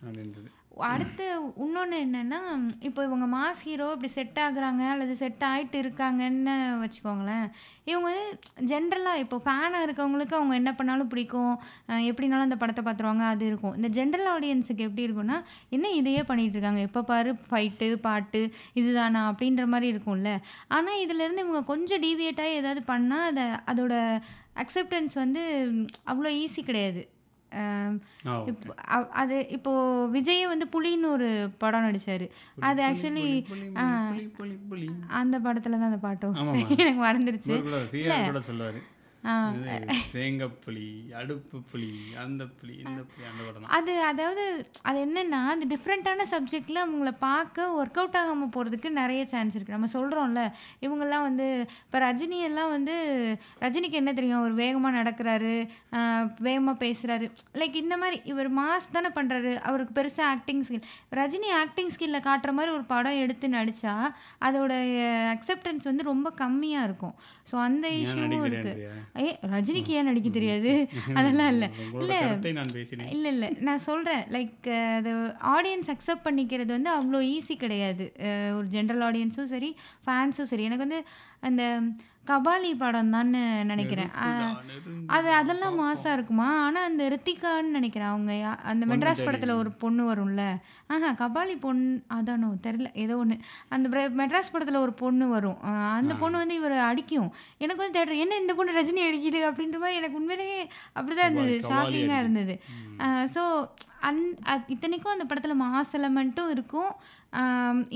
[0.06, 0.48] அப்படின்றது.
[0.76, 1.24] அடுத்து
[1.56, 7.50] இன்னொன்று என்னன்னா, இப்போ இவங்க மாஸ் ஹீரோ இப்படி செட் ஆகுறாங்க அல்லது செட் ஆகிட்டு இருக்காங்கன்னு வச்சுக்கோங்களேன்.
[7.84, 8.38] இவங்க வந்து
[8.72, 11.60] ஜென்ரலாக இப்போ ஃபேனாக இருக்கவங்களுக்கு அவங்க என்ன பண்ணாலும் பிடிக்கும்.
[11.88, 13.26] எப்படினாலும் அந்த படத்தை பார்த்துருவாங்க.
[13.28, 13.74] அது இருக்கும்.
[13.74, 17.02] இந்த ஜென்ரல் ஆடியன்ஸுக்கு எப்படி இருக்கும்னா, என்ன இதையே பண்ணிகிட்ருக்காங்க இருக்காங்க.
[17.02, 20.38] பாரு ஃபைட்டு, பாட்டு இதுதானா அப்படின்ற மாதிரி இருக்கும்ல.
[20.68, 24.20] ஆனால் இதுலேருந்து இவங்க கொஞ்சம் டீவியேட்டாக ஏதாவது பண்ணால் அதை அதோட
[24.56, 25.72] அக்செப்டன்ஸ் வந்து
[26.06, 27.02] அவ்வளோ ஈஸி கிடையாது.
[28.88, 29.72] அவ் அது இப்போ
[30.12, 32.26] விஜயே வந்து புலின்னு ஒரு படம் நடிச்சாரு.
[32.60, 33.26] அது ஆக்சுவலி.
[35.08, 36.34] அந்த படத்துல தான் அந்த பாட்டும்.
[36.78, 37.54] எனக்கு மறந்துருச்சு.
[40.12, 43.66] தேங்கப்புளி, அடுப்பு புளி, அந்த புளி, இந்த புளி அந்த படம்.
[43.70, 44.44] அது அதாவது
[44.82, 49.72] அது என்னன்னா, அந்த டிஃப்ரெண்ட்டான சப்ஜெக்ட்ல அவங்கள பார்க்க ஒர்க் அவுட் ஆகாம போறதுக்கு நெறைய சான்ஸ் இருக்கு.
[49.72, 50.42] நம்ம சொல்றோம்ல,
[50.82, 51.46] இவங்கலாம் வந்து
[51.84, 52.94] இப்ப ரஜினி எல்லாம் வந்து
[53.60, 54.38] ரஜினிக்கு என்ன தெரியும்?
[54.38, 55.54] அவர் வேகமா நடக்குறாரு,
[55.92, 56.00] அ
[56.40, 57.28] வேகமா பேசுறாரு.
[57.54, 59.54] லைக் இந்த மாரி இவர் மாஸ் தானே பண்றாரு.
[59.62, 63.94] அவருக்கு பெருசா ஆக்டிங் ஸ்கில் ரஜினி ஆக்டிங் ஸ்கில்ல காட்டுற மாரி ஒரு படம் எடுத்து நடிச்சா,
[64.40, 64.72] அதோட
[65.34, 67.16] அக்செப்டன்ஸ் வந்து ரொம்ப கம்மியா இருக்கும்.
[67.50, 68.74] ஸோ அந்த இஷ்யூவும் இருக்கு.
[69.14, 70.72] ஏய் ரஜினிக்கு ஏன் நடிக்க தெரியாது?
[71.20, 71.64] அதெல்லாம் இல்ல.
[72.00, 72.14] இல்ல.
[73.14, 73.46] இல்ல, இல்ல.
[73.60, 74.22] நான் சொல்றேன்.
[74.30, 75.12] லைக் அது
[75.50, 78.06] ஆடியன்ஸ் அக்செப்ட் பண்ணிக்கிறது வந்து அவ்ளோ ஈஸி கிடையாது.
[78.52, 79.70] ஒரு ஜென்ரல் ஆடியன்ஸும் சரி,
[80.06, 80.64] ஃபேன்ஸும் சரி.
[80.64, 81.00] எனக்கு வந்து
[81.42, 81.62] அந்த
[82.30, 83.40] கபாலி படம் தான்னு
[83.70, 84.10] நெனைக்கிறேன்.
[85.08, 86.48] அது அதெல்லாம் மாஸா இருக்குமா?
[86.64, 88.12] ஆனா அந்த ரித்திகான்னு நெனைக்கிறேன்.
[88.12, 89.54] அவங்க யா அந்த பொண்ணு மெட்ராஸ் படத்துல.
[89.54, 90.42] ஒரு பொண்ணு வரும்ல.
[90.94, 91.82] ஆஹா கபாலி பொண்
[92.14, 92.88] அதானோ தெரியல.
[93.04, 93.36] ஏதோ ஒண்ணு.
[93.68, 93.88] அந்த
[94.20, 95.58] மெட்ராஸ் படத்துல ஒரு பொண்ணு வரும்.
[95.96, 96.14] அந்த.
[96.22, 97.28] பொண்ணு வந்து இவர அடிக்கும்.
[97.58, 98.22] எனக்கு வந்து தேடுறேன்.
[98.24, 99.40] என்ன இந்த பொண்ணு ரஜினி அடிக்குது?
[99.50, 100.60] அப்படின்ற மாரி எனக்கு உண்மையிலேயே
[100.96, 101.54] அப்படிதான் இருந்தது.
[101.58, 102.22] கபாலி ஷாக்கிங்கா அடிக்குது.
[102.24, 102.56] இருந்தது.
[103.34, 103.42] ஸோ
[104.08, 104.20] அந்
[104.66, 106.92] இத்தனைக்கும் அந்த படத்துல மாஸ் எலமெண்ட்டும் இருக்கும்.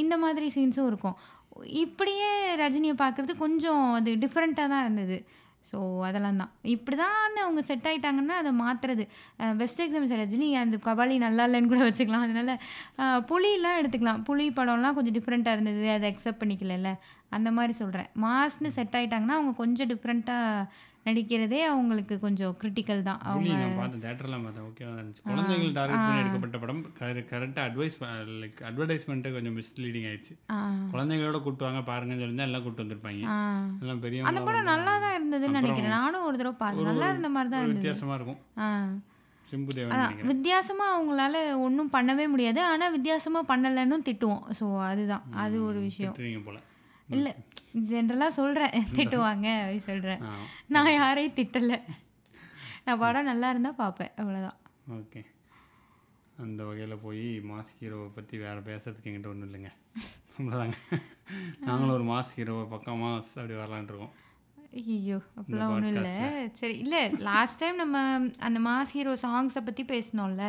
[0.03, 1.17] இந்த மாதிரி சீன்ஸும் இருக்கும்.
[1.85, 5.19] இப்படியே ரஜினியை பார்க்குறது கொஞ்சம் அது டிஃப்ரெண்ட்டாக தான் இருந்தது.
[5.71, 6.51] ஸோ அதெல்லாம் தான்.
[6.75, 9.05] இப்படிதான்னு அவங்க செட் ஆகிட்டாங்கன்னா அதை மாற்றுறது
[9.61, 12.27] பெஸ்ட் பெஸ்ட் சார் ரஜினி அந்த கபாலி நல்லா இல்லைன்னு கூட வச்சுக்கலாம்.
[12.29, 12.51] அதனால
[12.99, 13.05] அ
[13.81, 14.23] எடுத்துக்கலாம்.
[14.23, 15.91] புளி படம்லாம் கொஞ்சம் டிஃப்ரெண்ட்டாக இருந்தது.
[15.91, 16.93] அதை அக்செப்ட் பண்ணிக்கலல்ல.
[17.31, 20.69] அந்த மாதிரி சொல்கிறேன் மாஸ்ன்னு செட் ஆகிட்டாங்கன்னா அவங்க கொஞ்சம் டிஃப்ரெண்ட்டாக
[21.07, 23.19] நடிக்கிறதே அவங்களுக்கு கொஞ்சம் கிரிட்டிக்கல் தான்.
[23.23, 24.03] அவங்க நான் பார்த்தேன்.
[24.05, 24.67] தியேட்டர்ல பார்த்தேன்.
[24.69, 25.23] ஓகேவா இருந்துச்சு.
[25.23, 25.73] குழந்தைகள்.
[25.73, 26.83] டார்கெட் பண்ணி எடுக்கப்பட்ட படம்.
[26.93, 27.97] கர கரெக்ட்டா அட்வைஸ்
[28.43, 30.35] லைக் அட்வர்டைஸ்மென்ட் கொஞ்சம் மிஸ்லீடிங் ஆயிடுச்சு.
[30.93, 33.23] குழந்தைகளோட கூட்டு வாங்க பாருங்கன்னு சொல்லியிருந்தா எல்லாம் கூட்டு வந்திருப்பாங்க.
[33.83, 35.97] எல்லாம் அந்த பெரியவங்களா படம் நல்லா தான் இருந்ததுன்னு நெனைக்கிறேன்.
[35.99, 36.91] நானும் ஒரு தடவ பார்த்தேன்.
[36.91, 37.83] நல்லா இருந்த மாரி தான் ஒரு இருந்தது.
[37.83, 38.41] வித்தியாசமா இருக்கும்.
[38.59, 38.69] ஆ.
[39.49, 40.31] சிம்புதேவன் அதான் நினைக்கிறேன்.
[40.33, 42.61] வித்தியாசமா அவங்களால ஒண்ணும் பண்ணவே முடியாது.
[42.65, 44.45] ஆனா வித்தியாசமா பண்ணலன்னும் திட்டுவோம்.
[44.61, 45.25] ஸோ அதுதான்.
[45.37, 45.81] அது ஒரு.
[45.81, 46.17] விஷயம்.
[47.09, 47.29] இல்ல.
[47.75, 48.75] ஜென்ரலா சொல்றேன்.
[48.97, 50.21] திட்டுவாங்க அப்படி சொல்றேன்.
[50.23, 50.33] ஆ.
[50.67, 51.77] நான் யாரையும் திட்டல.
[52.85, 54.13] நான் படம் நல்லா இருந்தா பார்ப்பேன்.
[54.17, 54.59] அவ்வளோதான்.
[54.93, 55.21] ஓகே.
[56.39, 59.71] அந்த வகையில போய் மாஸ் ஹீரோவ பத்தி வேற பேசுறதுக்கு என்கிட்ட ஒண்ணும் இல்லைங்க.
[60.39, 60.77] அவ்வளோதாங்க.
[61.59, 64.07] நாங்களும் ஒரு மாஸ் ஹீரோவ பக்கா மாஸ் அப்படி.
[64.73, 65.19] ஐய்யய்யோ!
[65.19, 66.09] இந்த அப்படிலாம் ஒண்ணும் இல்ல.
[66.53, 67.99] சரி இல்ல லாஸ்ட் டைம் நம்ம
[68.39, 70.47] அந்த மாஸ் ஹீரோ சாங்ஸ பத்தி பேசினோம்ல.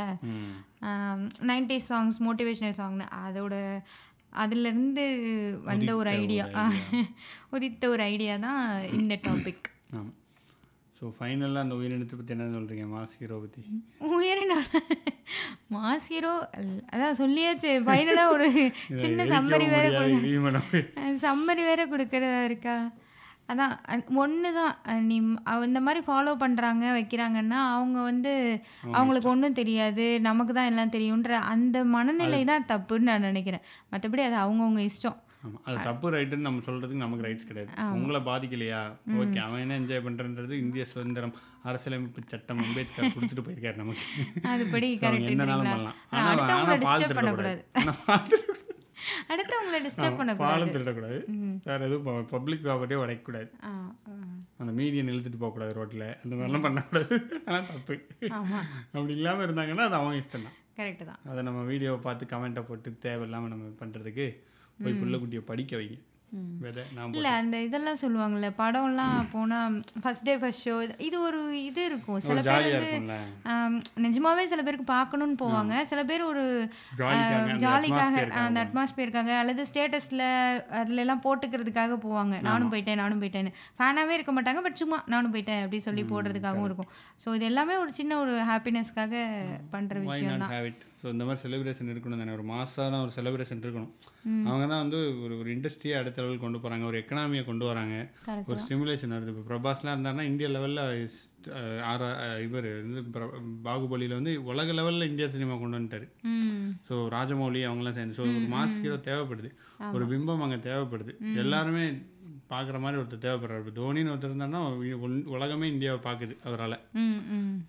[1.45, 3.07] 90ஸ் சாங்ஸ் மோட்டிவேஷனல் சாங்னு.
[3.21, 3.55] அதோட
[4.43, 5.03] அதிலிருந்து
[5.69, 6.45] வந்த ஒரு ஐடியா.
[7.55, 8.61] உதித்த ஒரு ஐடியா தான்
[8.99, 9.67] இந்த டாபிக்.
[10.97, 12.85] ஸோ ஃபைனலா அந்த உயிரினத்தை பத்தி என்ன சொல்றீங்க?
[12.93, 13.61] மாஸ் ஹீரோ பத்தி?
[14.17, 14.67] உயிரினம்
[15.75, 16.33] மாஸ் ஹீரோ
[16.93, 17.71] அதான் சொல்லியாச்சு.
[17.87, 18.47] ஃபைனலா ஒரு
[19.03, 19.85] சின்ன சம்மரி வேற.
[21.25, 22.77] சம்மரி வேற குடுக்கறதா இருக்கா?
[23.49, 23.73] அதான்
[24.15, 24.73] ஒன்று தான்
[25.05, 28.31] நீ அவ- இந்த மாதிரி ஃபாலோ பண்ணுறாங்க வைக்கிறாங்கன்னா அவங்க வந்து
[28.91, 33.63] அவங்களுக்கு ஒன்றும் தெரியாது நமக்கு தான் எல்லாம் தெரியுன்ற அந்த மனநிலை தான் தப்புன்னு நான் நினைக்கிறேன்.
[33.91, 35.19] மற்றபடி அது அவங்கவுங்க இஷ்டம்.
[35.43, 37.71] ஆமாம் அது தப்பு ரைட்டுன்னு நம்ம சொல்கிறதுக்கு நமக்கு ரைட்ஸ் கிடையாது.
[37.93, 38.79] உங்களை பாதிக்கலையா?
[39.15, 44.05] ஓகே அவன் என்ன என்ஜாய் பண்ணுறன்றது இந்திய சுதந்திரம் அரசியலமைப்பு சட்டம் அம்பேத்கர் கொடுத்துட்டு போயிருக்காரு நமக்கு.
[44.47, 45.97] அதுபடி So, என்னனாலும் கரெக்ட் பண்ணலாம்.
[46.11, 47.61] ஆனால் அடுத்தவங்களை டிஸ்டர்ப் பண்ணக்கூடாது.
[47.75, 48.64] ஆனால் திருடக்கூடாது.
[49.31, 50.51] அடுத்தவங்களை டிஸ்டர்ப் பண்ணக்கூடாது.
[50.51, 51.19] பாலும் திருடக்கூடாது.
[51.67, 53.49] வேறு எதுவும் பப்ளிக் ப்ராப்பர்ட்டியே உடைக்கக்கூடாது.
[54.61, 57.15] அந்த மீடியன் இழுத்துட்டு போகக்கூடாது ரோட்டில் அந்த மாதிரிலாம் பண்ணக்கூடாது.
[57.47, 57.97] ஆனால் தப்பு.
[58.95, 60.57] அப்படி இல்லாமல் இருந்தாங்கன்னா அது அவங்க இஷ்டம் தான்.
[60.79, 61.21] கரெக்டு தான்.
[61.31, 64.27] அதை நம்ம வீடியோவை பார்த்து கமெண்ட்டை போட்டு தேவையில்லாமல் நம்ம பண்ணுறதுக்கு
[64.83, 65.97] போய் பிள்ளைக்குட்டியை படிக்க வைங்க.
[67.17, 70.75] இல்லை அந்த இதெல்லாம் சொல்லுவாங்கல்ல படம்லாம் போனால் ஃபர்ஸ்ட் டே ஃபர்ஸ்ட் ஷோ
[71.07, 72.19] இது ஒரு இது இருக்கும்.
[72.25, 73.19] சில பேர் வந்து
[74.05, 75.73] நிஜமாவே சில பேருக்கு பார்க்கணும்னு போவாங்க.
[75.91, 76.43] சில பேர் ஒரு
[77.65, 80.25] ஜாலிக்காக அந்த அட்மாஸ்பியருக்காக அல்லது ஸ்டேட்டஸில்
[80.81, 82.41] அதுல எல்லாம் போட்டுக்கிறதுக்காக போவாங்க.
[82.49, 83.53] நானும் போயிட்டேன் நானும் போயிட்டேன்னு.
[83.77, 86.91] ஃபேனாகவே இருக்க மாட்டாங்க பட் சும்மா நானும் போயிட்டேன் அப்படி சொல்லி போடுறதுக்காகவும் இருக்கும்.
[87.25, 89.23] ஸோ இது எல்லாமே ஒரு சின்ன ஒரு ஹாப்பினஸ்க்காக
[89.75, 93.91] பண்ணுற விஷயம் இட் ஸோ இந்த மாதிரி செலிப்ரேஷன் இருக்கணும் தானே ஒரு மாசான ஒரு செலிப்ரேஷன் இருக்கணும்.
[94.49, 97.95] அவங்க தான் வந்து ஒரு ஒரு இண்டஸ்ட்ரியை அடுத்த லெவலுக்கு கொண்டு போகிறாங்க ஒரு எக்கனாமியை கொண்டு வராங்க.
[98.51, 99.33] ஒரு ஸ்டிமுலேஷன் வருது.
[99.33, 100.83] இப்போ பிரபாஸ்லாம் இருந்தாருன்னா இந்தியா லெவலில்
[101.91, 102.01] ஆற
[102.45, 102.69] இவர்
[103.67, 106.07] பாகுபலியில் வந்து உலக லெவலில் இந்தியா சினிமா கொண்டு வந்துட்டாரு.
[106.87, 108.17] ஸோ ராஜமௌலி அவங்களாம் சேர்ந்து.
[108.19, 109.51] ஸோ ஒரு மாஸ் ஹீரோ தேவைப்படுது.
[109.95, 111.13] ஒரு பிம்பம் அங்கே தேவைப்படுது.
[111.43, 111.85] எல்லாருமே
[112.53, 113.71] பார்க்குற மாதிரி ஒருத்தர் தேவைப்படுறாரு.
[113.79, 114.63] தோனின்னு ஒருத்தர் இருந்தாருன்னா
[115.35, 116.77] உலகமே இந்தியாவை பார்க்குது அவரால்.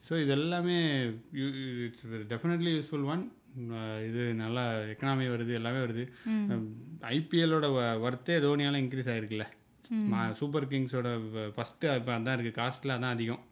[0.08, 0.78] ஸோ இது எல்லாமே
[1.86, 3.24] இட்ஸ் டெஃபினெட்லி யூஸ்ஃபுல் ஒன்
[4.08, 6.04] இது நல்லா எக்கனாமி வருது எல்லாமே வருது.
[7.18, 7.68] ஐபிஎல்லோட
[8.06, 9.46] ஒர்த்தே தோனியால் இன்க்ரீஸ் ஆகிருக்குல்ல
[10.38, 11.08] சூப்பர் கிங்ஸோட
[11.56, 13.42] ஃபஸ்ட்டு இப்போ அதான் இருக்குது காஸ்ட்டில் அதான் அதிகம்.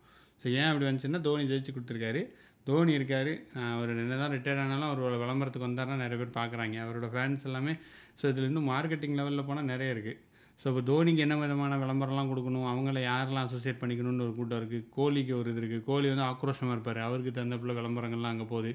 [0.45, 2.23] ஸோ ஏன் அப்படி வந்துச்சுன்னா தோனி ஜெயிச்சு கொடுத்துருக்காரு.
[2.69, 3.31] தோனி இருக்கார்.
[3.75, 6.77] அவர் என்ன தான் ரிட்டையர் ஆனாலும் அவரோட விளம்பரத்துக்கு வந்தாருன்னா நிறைய பேர் பார்க்குறாங்க.
[6.85, 7.75] அவரோட ஃபேன்ஸ் எல்லாமே
[8.21, 10.21] ஸோ இதில் இன்னும் மார்க்கெட்டிங் லெவலில் போனால் நிறைய இருக்குது
[10.61, 12.67] ஸோ இப்போ தோனிக்கு என்ன விதமான விளம்பரம்லாம் கொடுக்கணும்?
[12.71, 17.01] அவங்கள யாரெல்லாம் அசோசியேட் பண்ணிக்கணும்னு ஒரு கூட்டம் இருக்குது கோலிக்கு ஒரு இது இருக்குது கோலி வந்து ஆக்ரோஷமாக இருப்பார்.
[17.07, 18.71] அவருக்கு தகுந்தப்பில் விளம்பரங்கள்லாம் அங்கே போகுது.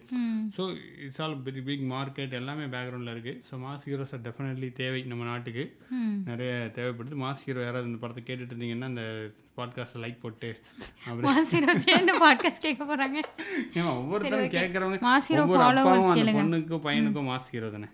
[0.58, 0.64] So
[1.06, 5.66] it's all very big market எல்லாமே பேக்ரவுண்டில் இருக்குது ஸோ மாஸ் ஹீரோஸ் டெஃபினெட்லி தேவை நம்ம நாட்டுக்கு.
[6.30, 7.18] நிறைய தேவைப்படுது.
[7.26, 9.06] மாஸ் ஹீரோ யாராவது இந்த படத்தை கேட்டுட்டு இருந்தீங்கன்னா அந்த
[9.60, 10.50] பாட்காஸ்ட்டை லைக் போட்டு
[11.08, 11.26] அப்படி.
[11.30, 12.86] மாசிரோ சேர்ந்து பாட்காஸ்ட் கேட்க
[13.80, 15.00] ஏமா ஒவ்வொருத்தரும் கேட்குறவங்க
[15.46, 16.36] ஒவ்வொரு அப்பாவும் அந்த.
[16.42, 17.90] பொண்ணுக்கும் பையனுக்கும் மாஸ் ஹீரோ தானே.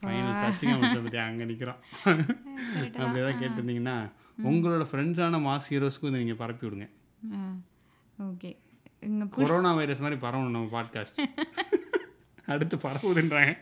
[0.00, 3.96] ஃபைனல் பற்றி அங்கே நிற்கிறோம் அப்படி ஏதாவது கேட்டிருந்தீங்கன்னா
[4.50, 6.86] உங்களோட ஃப்ரெண்ட்ஸான மாஸ் ஹீரோஸ்க்கும் நீங்கள் பரப்பி விடுங்க.
[8.18, 8.50] ஓகே.
[9.36, 11.20] கொரோனா வைரஸ் மாதிரி பரவணும் நம்ம பாட்காஸ்ட்
[12.52, 13.52] அடுத்து பரவுதுன்றாங்க.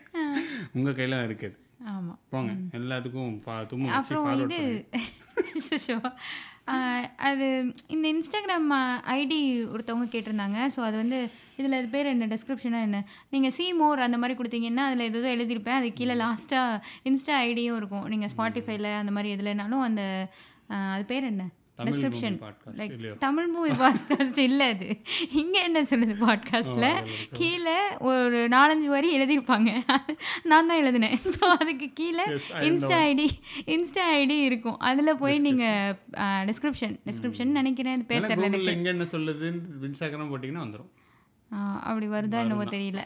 [0.73, 1.57] உங்கள் கையில் இருக்குது
[1.93, 2.13] ஆமா.
[2.33, 2.51] போங்க.
[2.79, 4.59] எல்லாத்துக்கும் பா தும்மு வச்சு அப்புறம் இது
[7.27, 7.47] அது
[7.87, 8.69] இந்த இன்ஸ்டாகிராம்
[9.17, 9.39] ஐடி
[9.73, 10.59] ஒருத்தவங்க கேட்டிருந்தாங்க.
[10.75, 11.19] ஸோ அது வந்து
[11.59, 12.27] இதில் அது பேர் என்ன?
[12.33, 13.01] டெஸ்கிரிப்ஷனாக என்ன?
[13.35, 15.79] நீங்கள் சி மோர் அந்த மாதிரி கொடுத்தீங்கன்னா அதில் எதோ எழுதியிருப்பேன்.
[15.81, 18.07] அது கீழே லாஸ்ட்டாக இன்ஸ்டா ஐடியும் இருக்கும்.
[18.13, 20.03] நீங்கள் ஸ்பாட்டிஃபைல அந்த மாதிரி எதுலனாலும் அந்த
[20.93, 21.45] அது பேர் என்ன?
[21.85, 22.35] Description
[22.79, 22.91] like
[23.23, 24.87] Tamil movie podcast இல்லை அது.
[25.41, 27.07] இங்கே என்ன சொல்லுது பாட்காஸ்ட்டில்
[27.39, 27.77] கீழே
[28.09, 29.71] ஒரு நாலஞ்சு வரி எழுதியிருப்பாங்க.
[30.51, 31.17] நான் தான் எழுதினேன்.
[31.33, 32.25] ஸோ அதுக்கு கீழே
[32.69, 33.27] இன்ஸ்டா ஐடி
[33.75, 34.77] இன்ஸ்டா ஐடி இருக்கும்.
[34.89, 38.03] அதில் போய் நீங்கள் டிஸ்கிரிப்ஷன் டிஸ்கிரிப்ஷன் நினைக்கிறேன்.
[38.11, 40.91] பேர் தெரியல என்ன சொல்லுதுன்னு இன்ஸ்டாகிராம் போட்டிங்கன்னா வந்துடும்
[41.87, 43.01] அப்படி வருதா என்னமோ தெரியல.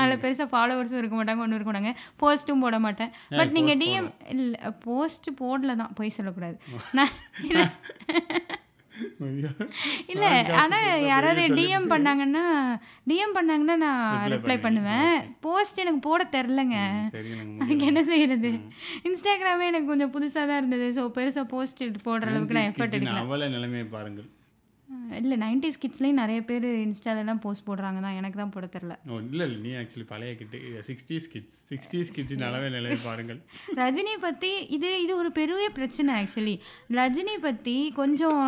[0.00, 1.92] அதில் பெருசாக ஃபாலோவர்ஸும் இருக்க மாட்டாங்க ஒன்றும் இருக்க மாட்டாங்க.
[2.22, 3.12] போஸ்ட்டும் போட மாட்டேன்.
[3.38, 6.58] பட் நீங்கள் டிஎம் இல்லை போஸ்ட் போடல தான் போய் சொல்லக்கூடாது.
[6.98, 7.14] நான்
[10.12, 10.30] இல்லை.
[10.62, 12.42] ஆனால் யாராவது டிஎம் பண்ணாங்கன்னா
[13.10, 15.14] டிஎம் பண்ணாங்கன்னா நான் ரிப்ளை பண்ணுவேன்.
[15.46, 16.76] போஸ்ட் எனக்கு போட தெரிலங்க.
[17.20, 18.50] எனக்கு அதுக்கு என்ன செய்யறது?
[19.08, 20.88] இன்ஸ்டாகிராமே எனக்கு கொஞ்சம் புதுசாக தான் இருந்தது.
[20.98, 23.24] ஸோ பெருசாக போஸ்ட் போடுற அளவுக்கு நான் எஃபர்ட் எடுக்கல.
[23.26, 24.28] அவளை நிலைமையை பாருங்கள்.
[25.18, 28.94] இல்லை நைன்டிஸ் கிட்ஸ்லேயும் நிறைய பேர் இன்ஸ்டாலலாம் போஸ்ட் போடுறாங்க தான் எனக்கு தான் போட தெரில.
[29.10, 33.40] ஓ இல்லை இல்லை நீ ஆக்சுவலி பழைய கிட்டு சிக்ஸ்டீஸ் கிட்ஸ் சிக்ஸ்டீஸ் கிட்ஸ் நிலவே நிலையை பாருங்கள்.
[33.80, 36.54] ரஜினி பற்றி இது இது ஒரு பெரிய பிரச்சனை ஆக்சுவலி
[36.98, 38.40] ரஜினி பற்றி கொஞ்சம்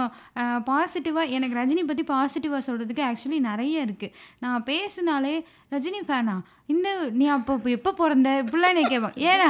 [0.70, 4.14] பாசிட்டிவாக எனக்கு ரஜினி பற்றி பாசிட்டிவாக சொல்கிறதுக்கு ஆக்சுவலி நிறைய இருக்குது
[4.44, 5.34] நான் பேசினாலே
[5.74, 6.34] ரஜினி ஃபேனா
[6.72, 8.28] இந்த நீ அப்போ எப்போ பிறந்த?
[8.42, 9.16] இப்படிலாம் நீ கேட்பாங்க.
[9.30, 9.48] ஏன்னா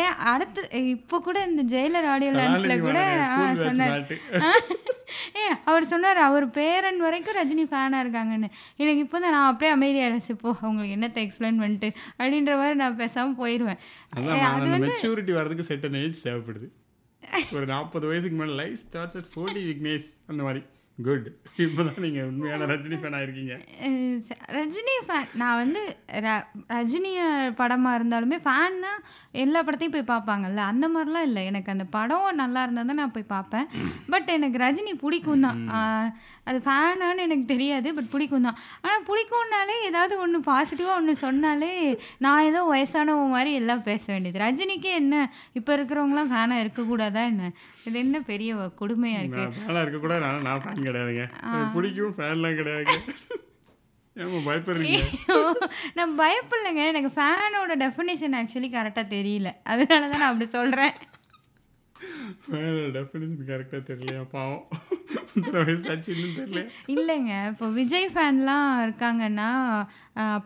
[0.00, 4.02] ஏன் அடுத்து இப்போ கூட இந்த ஜெயிலர் ஆடியோ லான்ச்சில் கூட ஆ, சொன்னார்.
[5.38, 8.48] ஏ அவர் சொன்னார் அவர் பேரன் வரைக்கும் ரஜினி ஃபேனாக இருக்காங்கன்னு.
[8.78, 13.38] எனக்கு இப்போ தான் நான் அப்படியே அமைதியாக இப்போ அவங்களுக்கு என்னத்தை எக்ஸ்பிளைன் பண்ணிட்டு அப்படின்ற மாதிரி நான் பேசாமல்
[13.40, 13.80] போயிடுவேன்
[14.14, 16.68] அதான் அந்த மெச்சூரிட்டி வரதுக்கு செட்டன் ஏஜ் தேவைப்படுது.
[17.56, 20.62] ஒரு நாற்பது வயசுக்கு மேலே life starts at forty Vignesh அந்த மாதிரி.
[21.00, 21.26] குட்
[21.64, 23.54] இப்போதான் நீங்கள் உண்மையான ரஜினி ஃபேன் ஆயிருக்கீங்க.
[23.80, 25.80] அஹ் ச- ரஜினி ஃபேன் நான் வந்து
[26.20, 26.28] ர
[26.70, 27.20] ரஜினிய
[27.54, 28.92] படமாக இருந்தாலுமே ஃபேன்னா
[29.36, 31.44] எல்லா படத்தையும் போய் பார்ப்பாங்கல்ல அந்த மாதிரிலாம் இல்லை.
[31.46, 33.66] எனக்கு அந்த படம் நல்லா இருந்தால் தான் நான் போய் பார்ப்பேன்
[34.08, 35.60] பட் எனக்கு ரஜினி பிடிக்கும் தான்
[36.48, 38.58] அது ஃபேனான்னு எனக்கு தெரியாது பட் பிடிக்கும் தான்.
[38.84, 41.72] ஆனால் பிடிக்கும்னாலே ஏதாவது ஒன்று பாசிட்டிவாக ஒன்று சொன்னாலே
[42.24, 44.42] நான் ஏதோ வயசானவ மாதிரி எல்லாம் பேச வேண்டியது.
[44.44, 45.14] ரஜினிக்கே என்ன
[45.60, 47.52] இப்போ இருக்கிறவங்களாம் ஃபேனாக இருக்கக்கூடாதா என்ன?
[47.88, 50.24] இது என்ன பெரிய கொடுமையாக இருக்குது ஃபேனாக இருக்கக்கூடாது.
[50.26, 51.26] நான் நான் ஃபேன் கிடையாதுங்க.
[51.76, 52.58] பிடிக்கும் ஃபேன்லாம்
[54.46, 55.02] பயப்படுறீங்க?
[55.98, 56.82] நான் பயப்படலைங்க.
[56.92, 59.50] எனக்கு ஃபேனோட டெஃபினேஷன் ஆக்சுவலி கரெக்டாக தெரியல.
[59.72, 60.94] அதனால தான் நான் அப்படி சொல்கிறேன்
[62.96, 64.64] டெஃபினேஷன் கரெக்டாக தெரியலையா பாவம்.
[66.94, 67.32] இல்லைங்க.
[67.52, 69.48] இப்போ விஜய் ஃபேன்லாம் இருக்காங்கன்னா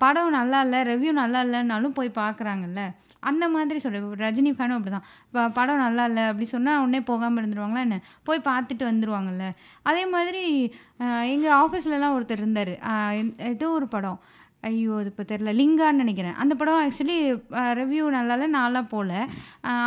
[0.02, 2.82] படம் நல்லா இல்லை ரெவ்யூ நல்லா இல்லைன்னாலும் போய் பார்க்குறாங்கல்ல
[3.30, 7.40] அந்த மாதிரி சொல்கிறேன் ரஜினி ஃபேனும் அப்படி தான் இப்போ படம் நல்லா இல்லை அப்படி சொன்னால் உடனே போகாமல்
[7.40, 7.96] இருந்துருவாங்களா என்ன?
[8.28, 9.46] போய் பார்த்துட்டு வந்துடுவாங்கல்ல
[9.90, 10.42] அதே மாதிரி
[11.34, 12.72] எங்கள் ஆஃபீஸ்லலாம் ஒருத்தர் இருந்தார்.
[13.52, 14.18] ஏதோ ஒரு படம்.
[14.68, 16.36] ஐயோ அது இப்போ தெரில லிங்கான்னு நினைக்கிறேன்.
[16.42, 17.18] அந்த படம் ஆக்சுவலி
[17.80, 19.12] ரிவ்யூ நல்லால நாளாக போகல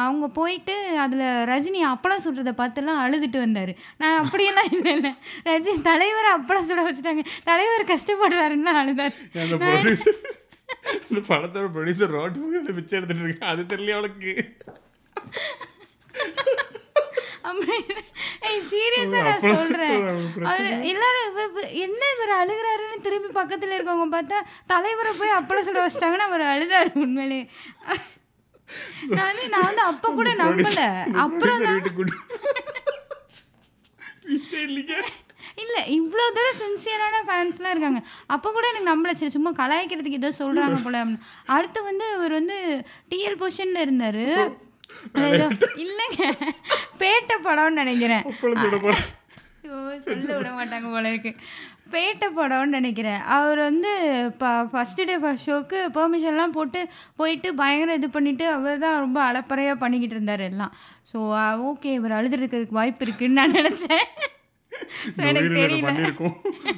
[0.05, 3.73] அவங்க போயிட்டு அதில் ரஜினி அப்பளம் சுடுறதை பார்த்துலாம் அழுதுட்டு வந்தார்.
[4.01, 5.13] நான் அப்படியெல்லாம் இல்லை இல்லை.
[5.51, 7.25] ரஜினி தலைவரை அப்பளம் சுட வச்சுட்டாங்க.
[7.51, 9.15] தலைவர் கஷ்டப்படுறாருன்னு அழுதார்
[11.09, 13.51] இந்த படத்தோட ப்ரொடியூசர் ரோட்டு பிச்சை எடுத்துட்டு இருக்கேன்.
[13.53, 14.33] அது தெரியல அவளுக்கு.
[18.41, 25.67] ஏய் சீரியஸாக நான் அது எல்லாரும் என்ன இவர் அழுகுறாருன்னு திரும்பி பக்கத்தில் இருக்கவங்க பார்த்தா தலைவரை போய் அப்பளம்
[25.67, 27.49] சுட வச்சிட்டாங்கன்னா அவர் அழுதாரு உண்மையிலே.
[29.07, 31.03] நான் வந்து- நான் வந்து அப்போ கூட நம்பல.
[31.13, 31.61] அப்புறம்
[34.53, 34.93] இல்லைங்க.
[35.55, 38.01] இல்லை இவ்வளோ தூரம் சின்சியரான ஃபேன்ஸ்லாம் இருக்காங்க.
[38.27, 39.13] அப்போ கூட எனக்கு நம்பல.
[39.13, 41.05] சரி சும்மா கலாய்க்கிறதுக்கு ஏதோ சொல்கிறாங்க போல.
[41.45, 44.65] அடுத்து வந்து இவர் வந்து டிஎல் பொசிஷனில் இருந்தார்.
[45.83, 46.23] இல்லைங்க.
[47.01, 48.25] பேட்டை படம்னு நினைக்கிறேன்.
[50.05, 51.31] சொல்ல விட மாட்டாங்க போல இருக்கு.
[51.93, 53.21] பேட்டை படம்னு நினைக்கிறேன்.
[53.35, 53.91] அவர் வந்து
[54.29, 56.79] இப்போ ஃபஸ்ட்டு டே ஃபஸ்ட் ஷோக்கு பெர்மிஷன்லாம் போட்டு
[57.19, 60.73] போயிட்டு பயங்கர இது பண்ணிட்டு அவர் தான் ரொம்ப அலப்பறையாக பண்ணிக்கிட்டு இருந்தார் எல்லாம்.
[61.11, 61.17] ஸோ
[61.69, 64.05] ஓகே இவர் அழுதுறதுக்கு வாய்ப்பு இருக்குன்னு நான் நினச்சேன்.
[65.15, 65.93] ஸோ எனக்கு தெரியல.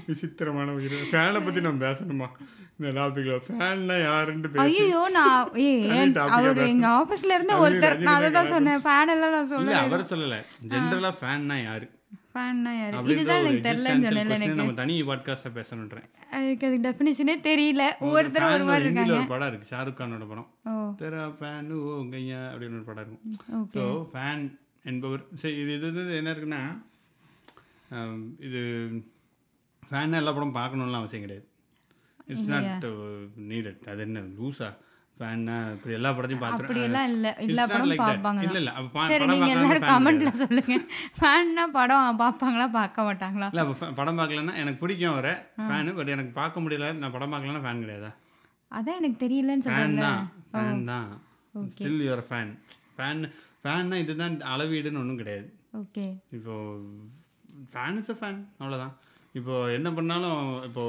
[0.09, 0.75] விசித்திரமான
[1.11, 2.29] ஃபேனை பற்றி நம்ம பேசணுமா?
[2.79, 6.69] இந்த டாபிக்ல ஃபேன்னா யாருன்னு பேசி ஐயோ நான் ஏ தனி topic ஆ அவர் பேசணும்.
[6.73, 9.53] எங்கள் ஆஃபீஸில் இருந்த ரஜினி, ஒருத்தர் ரஜினி நான் அதை தான் தான் சொன்னேன் ஃபேன் எல்லாம் நான் இல்ல
[9.53, 10.37] சொல்ல அவர் சொல்லல.
[10.73, 11.87] ஜென்ரலா ஃபேன்னா யாரு?
[12.33, 12.95] ஃபேன்னா யார்?
[13.11, 13.69] இதுதான் எனக்கு
[14.35, 14.59] எனக்கு.
[14.61, 15.51] நம்ம தனி பாட்காஸ்ட்ல
[16.37, 17.83] அதுக்கு அதுக்கு டெஃபினிஷனே தெரியல.
[18.05, 19.69] ஒவ்வொருத்தரும் ஒரு மாதிரி இருக்காங்க ஒரு படம் இருக்கு?
[19.71, 20.49] ஷாருக் கானோட படம்.
[20.69, 20.73] ஓ.
[21.01, 21.79] தெரா ஃபேன் ஓ
[22.13, 23.67] கையா அப்படின்னு ஒரு படம் இருக்கும்.
[23.75, 24.43] ஸோ ஃபேன்
[24.91, 26.61] என்பவர் சரி இது இது இது என்ன இருக்குன்னா
[28.47, 28.61] இது
[29.83, 31.45] ஃபேன் எல்லா படம் பார்க்கணும்லாம் அவசியம் கிடையாது.
[32.29, 32.85] இட்ஸ் நாட்
[33.49, 34.69] நீடட் அது என்ன லூஸா
[35.17, 37.27] ஃபேன்னா இப்படி எல்லா படத்தையும் அப்படியெல்லாம் இல்ல.
[37.45, 38.01] எல்லா It's not படம்.
[38.03, 38.71] பார்ப்பாங்க இல்ல இல்ல.
[39.09, 40.75] சரி படம் நீங்க பார்க்காம எல்லாரும் fan கமெண்ட்ல சொல்லுங்க.
[41.17, 42.67] ஃபேன்னா படம் பார்ப்பாங்களா?
[42.77, 43.47] பார்க்க மாட்டாங்களா?
[43.51, 45.33] இல்லை அப்போ படம் பார்க்கலன்னா எனக்கு பிடிக்கும் அவரை
[45.65, 48.11] ஃபேனு பட் எனக்கு பார்க்க முடியல நான் படம் பார்க்கலன்னா ஃபேன் கிடையாதா?
[48.71, 49.65] அதான் எனக்கு தெரியலன்னு
[49.99, 50.23] தான்.
[50.53, 51.09] ஃபேன் தான்.
[51.73, 52.53] ஸ்டில் யுவர் ஃபேன்
[52.95, 53.21] ஃபேன்
[53.61, 55.47] ஃபேன்னா இதுதான் அளவீடுன்னு ஒன்றும் கிடையாது.
[55.81, 56.05] ஓகே
[56.37, 56.53] இப்போ
[57.73, 58.93] ஃபேன் இஸ் அ ஃபேன் அவ்வளோதான்
[59.35, 60.83] இப்போ என்ன பண்ணாலும் இப்போ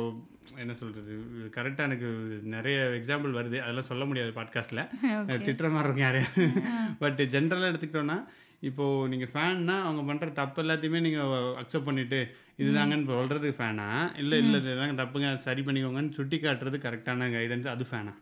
[0.59, 1.13] என்ன சொல்கிறது
[1.57, 2.09] கரெக்டாக எனக்கு
[2.43, 3.59] நிறைய எக்ஸாம்பிள் வருது.
[3.59, 4.83] அதெல்லாம் சொல்ல முடியாது பாட்காஸ்ட்டில்
[5.47, 6.55] திட்டுற மாதிரி இருக்கும் யாரையும்
[6.99, 8.17] பட் ஜென்ரலாக எடுத்துக்கிட்டோன்னா
[8.61, 11.31] இப்போது நீங்கள் ஃபேன்னா அவங்க பண்ணுற தப்பு எல்லாத்தையுமே நீங்கள்
[11.63, 12.19] அக்செப்ட் பண்ணிவிட்டு
[12.59, 13.87] இதுதாங்கன்னு சொல்கிறதுக்கு ஃபேனா
[14.17, 15.37] இல்லை இல்லை இதெல்லாம் தப்புங்க.
[15.37, 18.15] சரி பண்ணிக்கோங்கன்னு சுட்டி காட்டுறது கரெக்டான கைடன்ஸ் அது ஃபேனா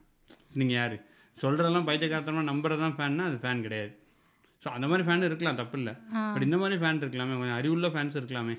[0.55, 0.97] நீங்கள் யார்?
[1.43, 3.93] சொல்கிறதெல்லாம் பைத்தியக்காரத்தனமாக நம்புறது தான் ஃபேன்னா அது ஃபேன் கிடையாது.
[4.65, 5.57] ஸோ அந்த மாதிரி ஃபேன் இருக்கலாம்.
[5.57, 5.93] தப்பு இல்லை.
[6.35, 7.35] பட் இந்த மாதிரி ஃபேன் இருக்கலாமே.
[7.41, 8.57] கொஞ்சம் அறிவுள்ள ஃபேன்ஸ் இருக்கலாமே.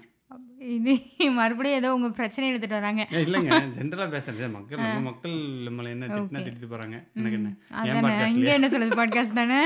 [0.75, 0.93] இது
[1.37, 3.03] மறுபடியும் ஏதோ உங்க பிரச்சனை எடுத்துட்டு வராங்க.
[3.21, 3.51] இல்லைங்க.
[3.77, 4.49] ஜென்ரலாக பேசுறது.
[4.55, 5.35] மக்கள் நம்ம மக்கள்
[5.67, 8.27] நம்மளை என்ன திட்டினா திட்டிட்டு போகிறாங்க எனக்கு என்ன?
[8.35, 9.59] இங்க என்ன சொல்லுது பாட்காஸ்ட் தானே?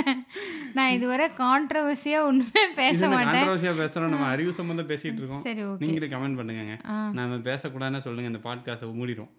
[0.78, 3.44] நான் இதுவரை கான்ட்ரவர்சியா ஒண்ணுமே பேச மாட்டேன்.
[3.44, 5.46] கான்ட்ரவர்சியாக பேசுகிறோம் நம்ம அறிவு சம்மந்தம் பேசிகிட்டு இருக்கோம்.
[5.48, 5.80] சரி ஓகே.
[5.86, 6.78] நீங்களே கமெண்ட் பண்ணுங்க.
[7.20, 8.32] நாம பேசக்கூடாதுன்னு சொல்லுங்க.
[8.34, 9.32] இந்த பாட்காஸ்ட்டை மூடிடும்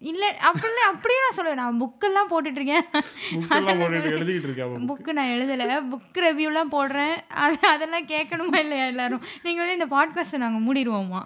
[0.00, 1.54] இல்ல அப்படி அப்படியே நான் சொல்லுவேன்.
[1.54, 2.84] நான் புக்கெல்லாம் போட்டுட்டு இருக்கேன்
[3.32, 4.78] புக்கெல்லாம் போட்டு எழுதிக்கிட்டு இருக்கா அவ.
[4.88, 5.64] புக்கு நான் எழுதலை.
[5.90, 7.14] புக் ரிவ்யூலாம் போடுறேன்.
[7.38, 9.22] அது அதெல்லாம் கேட்கணுமா இல்லையா எல்லாரும்?
[9.42, 11.20] நீங்கள் வந்து இந்த பாட்காஸ்ட்டை நாங்கள் மூடிடுவோமா?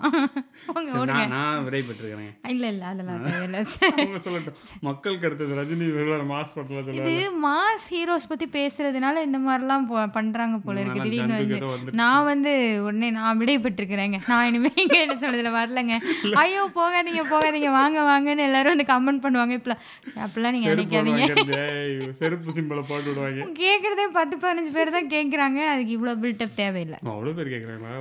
[0.66, 1.12] உங்க ஓடுங்க.
[1.14, 3.22] நான் நான் விடைபெற்றிருக்கிறேன் இல்லை இல்லை அதெல்லாம்
[4.24, 4.58] சொல்லட்டும்.
[4.80, 5.88] மக்கள் கருத்து ரஜினி
[6.28, 11.02] மாஸ் படத்தில் இது மாஸ் ஹீரோஸ் பற்றி பேசுறதுனால இந்த மாதிரிலாம் போ- பண்றாங்க போல இருக்கு.
[11.02, 12.52] திடீர்னு வந்து நான் வந்து
[12.84, 15.94] உடனே நான் விடை பெற்றிருக்கிறேங்க நான் இனிமே இங்கே என்ன சொல்றதுல வரலங்க.
[16.36, 17.70] ஐயோ போகாதீங்க போகாதீங்க.
[17.72, 19.54] வாங்க வாங்கன்னு எல்லாரும் வந்து கமெண்ட் பண்ணுவாங்க.
[19.58, 19.82] இப்பெல்லாம்
[20.24, 22.10] அப்படிலாம் நீங்கள் நினைக்காதீங்க.
[22.20, 23.46] செருப்பு சிம்பிளை போட்டு விடுவாங்க.
[23.64, 27.00] கேட்குறதே பத்து பதினஞ்சு பேர் தான் கேட்குறாங்க அதுக்கு இவ்வளோ பில்டப் தேவையில்லை.
[27.14, 27.94] அவ்வளோ பேர் கேட்குறாங்களா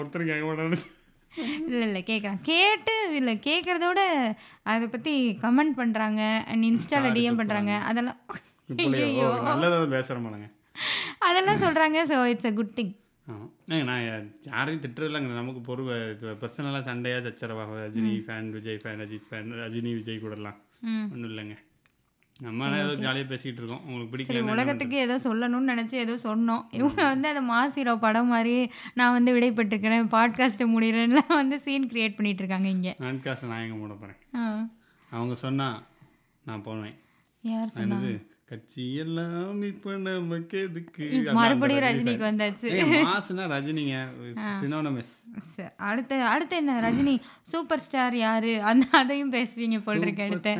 [0.00, 0.80] ஒருத்தர் கேட்க மாட்டான்னு
[1.68, 4.00] இல்லை இல்லை கேட்குறான் கேட்டு இல்லை கேட்குறதோட
[4.62, 6.20] அதை பற்றி கமெண்ட் பண்ணுறாங்க
[6.50, 8.18] அண்ட் இன்ஸ்டாவில் டிஎம் பண்ணுறாங்க அதெல்லாம்
[10.26, 10.48] மாட்டாங்க
[11.18, 12.94] அதெல்லாம் சொல்கிறாங்க so it's a good thing
[13.26, 14.02] ஆமாம் ஏங்க நான்
[14.44, 15.30] யாரையும் திட்டுறதில்லைங்க.
[15.34, 15.94] நமக்கு பொறுவை
[16.42, 20.58] பர்சனலாக சண்டையாக சச்சரவா Rajini fan Vijay fan Ajith fan Rajini Vijay கூடலாம்.
[20.90, 21.06] ம்.
[21.12, 21.56] ஒன்றும் இல்லைங்க.
[22.40, 23.82] நம்ம ஏதோ ஜாலியாக பேசிகிட்டு இருக்கோம்.
[23.84, 26.62] உங்களுக்கு பிடிக்கல உலகத்துக்கு ஏதோ சொல்லணும்னு நினச்சி ஏதோ சொன்னோம்.
[26.70, 28.54] இவங்க வந்து அந்த மாசிரோ படம் மாதிரி
[28.94, 32.94] நான் வந்து விடைபெற்றிருக்கிறேன் பாட்காஸ்ட்டை முடிகிறேன்லாம் வந்து சீன் கிரியேட் பண்ணிட்டு இருக்காங்க இங்கே.
[33.00, 34.20] நான்காஸ்ட் நான் எங்கே மூட போகிறேன்
[35.10, 35.78] அவங்க சொன்னால்
[36.44, 36.94] நான் போவேன்
[37.44, 38.12] யார் என்னது?
[38.50, 41.06] கட்சி எல்லாம் இப்போ நமக்கு எதுக்கு?
[41.38, 42.70] மறுபடியும் ரஜினிக்கு வந்தாச்சு.
[43.08, 43.96] மாசுனா ரஜினிங்க.
[44.60, 45.14] சினோனமிஸ்
[45.88, 46.74] அடுத்து அடுத்து என்ன?
[46.86, 47.14] ரஜினி
[47.52, 48.52] சூப்பர் ஸ்டார் யாரு?
[48.70, 50.54] அந்த அதையும் பேசுவீங்க போல் இருக்கு அடுத்து.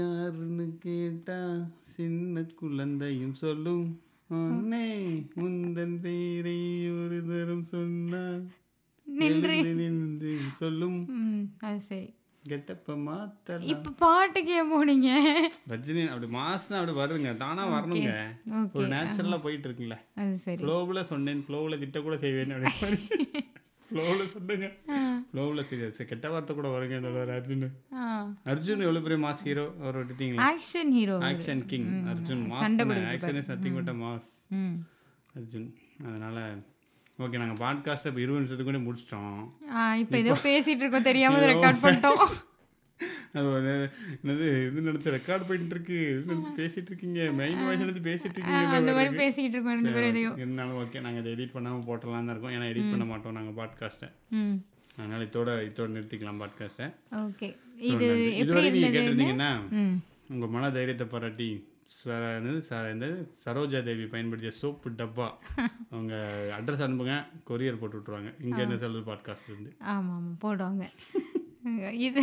[0.00, 1.40] யாருன்னு கேட்டா
[1.94, 3.86] சின்ன குழந்தையும் சொல்லும்.
[5.40, 6.58] முந்தன் பேரை
[7.00, 8.40] ஒரு தரம் சொன்னால்
[9.06, 9.56] நின்று.
[9.80, 11.00] நின்று சொல்லும்.
[11.66, 12.08] அது சரி.
[12.50, 13.66] கெட்டப்ப மாத்தலாம்.
[13.72, 15.10] இப்போ பாட்டுக்கு போனீங்க
[15.72, 18.12] ரஜினி அப்படி மாசுனா அப்படி வருங்க தானா வரணுங்க.
[18.76, 20.60] ஒரு நேச்சுரலா போயிட்டு இருக்குல்ல அது சரி.
[20.62, 21.42] ஃப்ளோவில் சொன்னேன்.
[21.46, 23.42] ஃப்ளோவில் திட்ட கூட செய்வேன் அப்படின்னு
[23.90, 24.68] ஃப்ளோவில் சொன்னேங்க.
[25.28, 26.96] ஃப்ளோவில் சரி கெட்ட வார்த்தை கூட வருங்க
[27.36, 27.66] அர்ஜுன்
[28.52, 30.46] அர்ஜுன் எவ்வளோ பெரிய மாஸ் ஹீரோ அவர் விட்டுட்டீங்களா?
[30.50, 32.80] Action hero action king Arjun mass
[33.12, 34.32] action is nothing but mass
[35.34, 35.68] Arjun
[36.08, 36.38] அதனால
[37.18, 39.36] ஓகே நாங்கள் பாட்காஸ்ட் இப்போ இருபது நிமிஷத்துக்கு கூட முடிச்சிட்டோம்.
[40.02, 42.20] இப்போ ஏதோ பேசிட்டு இருக்கோம் தெரியாம ரெக்கார்ட் பண்ணிட்டோம்.
[43.38, 43.48] அது
[44.14, 48.46] என்னது இது நடத்து ரெக்கார்ட் போயிட்டு இருக்கு இது நடத்து பேசிட்டு இருக்கீங்க மெயின் வாய்ஸ் எடுத்து பேசிட்டு ஆ,
[48.50, 52.30] அந்த இருக்கீங்க மாதிரி பேசிக்கிட்டு இருக்கோம் ரெண்டு பேரும் எதையும் இருந்தாலும் ஓகே நாங்கள் இதை எடிட் பண்ணாமல் போட்டலாம்
[52.30, 52.54] இருக்கோம்.
[52.56, 54.08] ஏன்னா எடிட் பண்ண மாட்டோம் நாங்கள் பாட்காஸ்ட்டை
[54.98, 56.86] அதனால இதோட இதோட நிறுத்திக்கலாம் பாட்காஸ்ட்டை
[57.22, 57.48] ஓகே.
[57.90, 58.06] இது
[58.40, 59.50] இதுவரை நீங்கள் கேட்டிருந்தீங்கன்னா
[60.30, 61.50] உங்கள் மன தைரியத்தை பாராட்டி
[62.92, 63.06] இந்த
[63.44, 65.26] சரோஜா தேவி பயன்படுத்திய சோப்பு டப்பா.
[65.92, 66.14] அவங்க
[66.56, 70.84] அட்ரஸ் அனுப்புங்க கொரியர் போட்டு விட்ருவாங்க இங்கே என்ன செல்லு பாட்காஸ்ட்லேருந்து ஆமாம் ஆமாம் போடுவாங்க.
[72.08, 72.22] இது.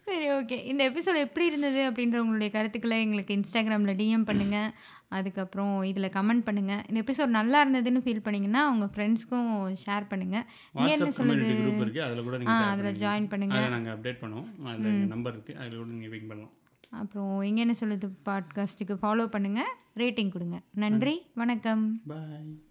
[0.00, 0.56] சரி ஓகே.
[0.64, 4.68] இந்த எபிசோட் எப்படி இருந்தது அப்படின்ற உங்களுடைய கருத்துக்களை எங்களுக்கு இன்ஸ்டாகிராமில் டிஎம் பண்ணுங்கள்
[5.10, 9.50] அதுக்கப்புறம் இதில் கமெண்ட் பண்ணுங்கள் இந்த எபிசோட் நல்லா இருந்ததுன்னு ஃபீல் பண்ணிங்கன்னா உங்கள் ஃப்ரெண்ட்ஸ்க்கும்
[9.84, 10.44] ஷேர் பண்ணுங்கள்
[10.74, 14.48] நீங்கள் என்ன சொல்லுது குரூப் இருக்குது அதில் கூட நீங்கள் அதில் ஜாயின் பண்ணுங்கள் நாங்கள் அப்டேட் பண்ணுவோம்.
[14.72, 16.54] அதில் நம்பர் இருக்குது அதில் கூட நீங்கள் பிங் பண்ணலாம்.
[16.90, 20.60] அப்புறம் இங்கே என்ன சொல்லுது பாட்காஸ்ட்டுக்கு ஃபாலோ பண்ணுங்கள் ரேட்டிங் கொடுங்க.
[20.74, 22.02] நன்றி வணக்கம்.
[22.06, 22.64] பாய்